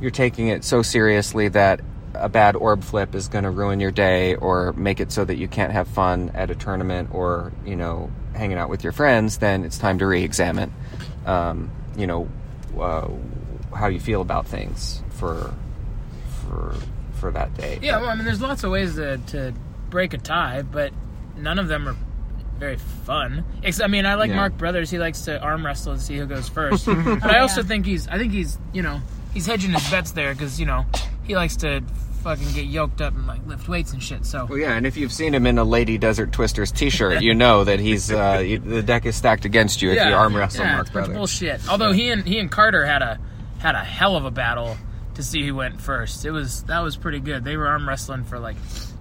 you're 0.01 0.12
taking 0.12 0.49
it 0.49 0.65
so 0.65 0.82
seriously 0.82 1.47
that 1.49 1.79
a 2.13 2.30
bad 2.30 2.56
orb 2.56 2.84
flip 2.84 3.15
is 3.15 3.28
going 3.28 3.43
to 3.43 3.49
ruin 3.49 3.80
your 3.80 3.91
day 3.91 4.36
or 4.36 4.73
make 4.73 4.99
it 4.99 5.12
so 5.12 5.26
that 5.26 5.38
you 5.38 5.47
can't 5.47 5.71
have 5.71 5.88
fun 5.88 6.32
at 6.34 6.49
a 6.52 6.56
tournament 6.56 7.10
or 7.13 7.52
you 7.65 7.76
know 7.76 8.12
hanging 8.34 8.58
out 8.58 8.69
with 8.69 8.84
your 8.84 8.93
friends, 8.93 9.38
then 9.38 9.63
it's 9.63 9.78
time 9.78 9.99
to 9.99 10.06
re-examine. 10.08 10.71
Um, 11.26 11.71
you 11.95 12.08
know 12.08 12.28
uh, 12.80 13.08
how 13.76 13.88
you 13.88 13.99
feel 13.99 14.21
about 14.21 14.47
things 14.47 15.02
for 15.12 15.54
for 16.41 16.76
for 17.13 17.32
that 17.32 17.54
day. 17.56 17.80
Yeah, 17.82 18.02
well, 18.02 18.10
I 18.10 18.15
mean, 18.15 18.26
there's 18.26 18.41
lots 18.41 18.63
of 18.63 18.71
ways 18.71 18.95
to, 18.95 19.17
to 19.17 19.54
break 19.89 20.13
a 20.13 20.17
tie, 20.17 20.62
but 20.62 20.91
none 21.38 21.60
of 21.60 21.67
them 21.67 21.88
are 21.88 21.95
very 22.60 22.78
fun. 22.78 23.45
Ex- 23.63 23.82
I 23.82 23.88
mean, 23.88 24.06
I 24.06 24.15
like 24.15 24.30
Yeah. 24.30 24.36
Mark 24.38 24.58
Brothers. 24.58 24.89
He 24.89 24.99
likes 24.99 25.21
to 25.21 25.39
arm 25.41 25.65
wrestle 25.65 25.93
and 25.93 26.02
see 26.02 26.17
who 26.17 26.26
goes 26.26 26.49
first. 26.49 26.86
but 26.88 27.23
I 27.23 27.39
also 27.39 27.63
think 27.63 27.86
he's, 27.86 28.08
I 28.08 28.17
think 28.17 28.34
he's, 28.34 28.58
you 28.73 28.82
know, 28.82 29.02
he's 29.34 29.45
hedging 29.45 29.71
his 29.71 29.89
bets 29.89 30.12
there 30.12 30.34
because 30.34 30.60
you 30.60 30.65
know 30.65 30.86
he 31.23 31.36
likes 31.36 31.56
to 31.58 31.82
fucking 32.23 32.51
get 32.53 32.65
yoked 32.65 33.01
up 33.01 33.13
and 33.13 33.27
like 33.27 33.45
lift 33.45 33.67
weights 33.67 33.93
and 33.93 34.01
shit. 34.01 34.25
So 34.25 34.45
Well, 34.45 34.57
yeah, 34.57 34.73
and 34.73 34.88
if 34.88 34.97
you've 34.97 35.12
seen 35.12 35.33
him 35.36 35.45
in 35.45 35.57
a 35.57 35.63
Lady 35.63 35.97
Desert 35.97 36.31
Twisters 36.31 36.71
T-shirt, 36.71 37.21
you 37.21 37.33
know 37.33 37.63
that 37.65 37.79
he's 37.79 38.12
uh, 38.12 38.41
you- 38.45 38.59
the 38.59 38.81
deck 38.81 39.05
is 39.05 39.15
stacked 39.15 39.45
against 39.45 39.81
you 39.81 39.91
if 39.91 39.95
you 40.05 40.13
arm 40.13 40.36
wrestle 40.36 40.63
yeah, 40.65 40.73
Mark 40.75 40.81
it's 40.88 40.89
a 40.89 40.93
Brothers. 40.93 41.15
bullshit. 41.17 41.69
Although 41.69 41.91
he 41.91 42.09
and 42.09 42.25
he 42.25 42.39
and 42.39 42.49
Carter 42.49 42.86
had 42.86 43.01
a 43.01 43.19
had 43.59 43.75
a 43.75 43.83
hell 43.83 44.15
of 44.15 44.25
a 44.25 44.31
battle 44.31 44.75
to 45.15 45.21
see 45.23 45.45
who 45.45 45.55
went 45.55 45.79
first. 45.79 46.25
It 46.25 46.31
was 46.31 46.63
that 46.63 46.79
was 46.79 46.95
pretty 46.97 47.19
good. 47.19 47.43
They 47.43 47.55
were 47.57 47.67
arm 47.67 47.88
wrestling 47.88 48.23
for 48.23 48.39
like 48.39 48.55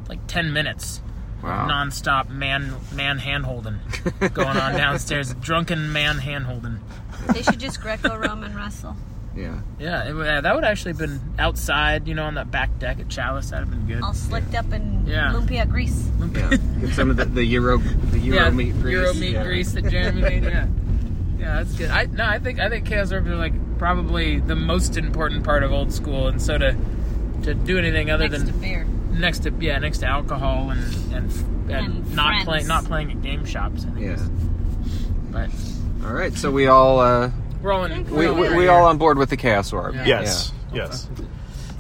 like 0.08 0.26
ten 0.26 0.52
minutes. 0.52 1.00
Wow. 1.42 1.66
Non-stop 1.66 2.28
man 2.28 2.72
man 2.94 3.18
hand 3.18 3.44
holding 3.44 3.80
going 4.35 4.56
on 4.56 4.72
downstairs. 4.74 5.35
Drunken 5.35 5.92
man 5.92 6.18
hand 6.18 6.44
holding. 6.44 6.78
They 7.32 7.42
should 7.42 7.58
just 7.58 7.80
Greco-Roman 7.80 8.54
wrestle. 8.54 8.96
Yeah. 9.36 9.60
Yeah, 9.78 10.04
it, 10.10 10.14
uh, 10.14 10.40
that 10.42 10.54
would 10.54 10.64
actually 10.64 10.92
have 10.92 10.98
been 10.98 11.20
outside, 11.38 12.06
you 12.06 12.14
know, 12.14 12.24
on 12.24 12.34
that 12.34 12.50
back 12.50 12.78
deck 12.78 13.00
at 13.00 13.08
Chalice. 13.08 13.50
That'd 13.50 13.68
have 13.68 13.70
been 13.86 13.86
good. 13.96 14.02
All 14.04 14.12
slicked 14.14 14.54
up 14.54 14.70
in 14.72 15.06
Yeah. 15.06 15.32
lumpia 15.32 15.68
grease. 15.68 16.10
Yeah. 16.34 16.50
Get 16.80 16.90
some 16.94 17.10
of 17.10 17.16
the, 17.16 17.24
the 17.24 17.44
Euro 17.44 17.78
the 17.78 18.18
Euro 18.28 18.38
yeah, 18.44 18.50
meat 18.50 18.72
grease. 18.80 18.92
Euro 18.92 19.14
meat 19.14 19.32
Yeah. 19.32 19.44
grease 19.44 19.72
that 19.72 19.88
Jeremy 19.90 20.20
made. 20.20 20.44
Yeah, 20.44 20.66
yeah, 21.38 21.56
that's 21.56 21.72
good. 21.74 21.90
I 21.90 22.04
no, 22.06 22.24
I 22.26 22.38
think 22.38 22.60
I 22.60 22.68
think 22.68 22.86
chaos 22.86 23.10
orbs 23.12 23.28
are 23.28 23.36
like 23.36 23.54
probably 23.78 24.38
the 24.40 24.54
most 24.54 24.96
important 24.96 25.44
part 25.44 25.62
of 25.64 25.72
old 25.72 25.92
school, 25.92 26.28
and 26.28 26.40
so 26.40 26.58
to 26.58 26.76
to 27.42 27.54
do 27.54 27.78
anything 27.78 28.10
other 28.10 28.28
than 28.28 28.42
next 28.42 28.52
than 28.52 28.60
to 28.60 28.60
beer. 28.60 28.84
next 29.12 29.38
to 29.40 29.52
yeah 29.60 29.78
next 29.78 29.98
to 29.98 30.06
alcohol 30.06 30.70
and 30.70 30.82
and, 31.14 31.32
and, 31.70 31.70
And 32.04 32.14
not 32.14 32.44
playing 32.44 32.66
not 32.68 32.84
playing 32.84 33.10
at 33.10 33.22
game 33.22 33.44
shops. 33.44 33.84
I 33.88 33.90
think. 33.94 34.06
Yeah. 34.06 34.16
But 35.30 35.50
All 36.06 36.12
right, 36.12 36.32
so 36.34 36.50
we 36.50 36.66
all 36.66 37.00
uh, 37.00 37.30
we're 37.62 37.72
all 37.72 37.85
in. 37.85 38.05
we, 38.07 38.27
we're 38.27 38.35
we, 38.35 38.46
in 38.48 38.57
we 38.57 38.62
here. 38.64 38.72
all 38.72 38.87
on 38.87 38.98
board 38.98 39.18
with 39.18 39.31
the 39.31 39.37
chaos 39.37 39.72
orb. 39.72 39.94
Yeah. 39.94 40.05
Yes. 40.07 40.53
Yes. 40.72 41.09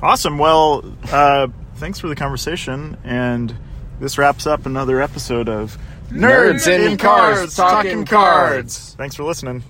Awesome. 0.02 0.38
Well, 0.38 0.84
uh, 1.10 1.48
thanks 1.76 1.98
for 1.98 2.08
the 2.08 2.16
conversation. 2.16 2.96
And 3.04 3.54
this 4.00 4.18
wraps 4.18 4.46
up 4.46 4.66
another 4.66 5.00
episode 5.00 5.48
of 5.48 5.78
Nerds 6.08 6.66
in 6.68 6.96
Cars, 6.98 7.54
Talking 7.54 8.04
Cards. 8.04 8.94
Thanks 8.98 9.14
for 9.14 9.24
listening. 9.24 9.62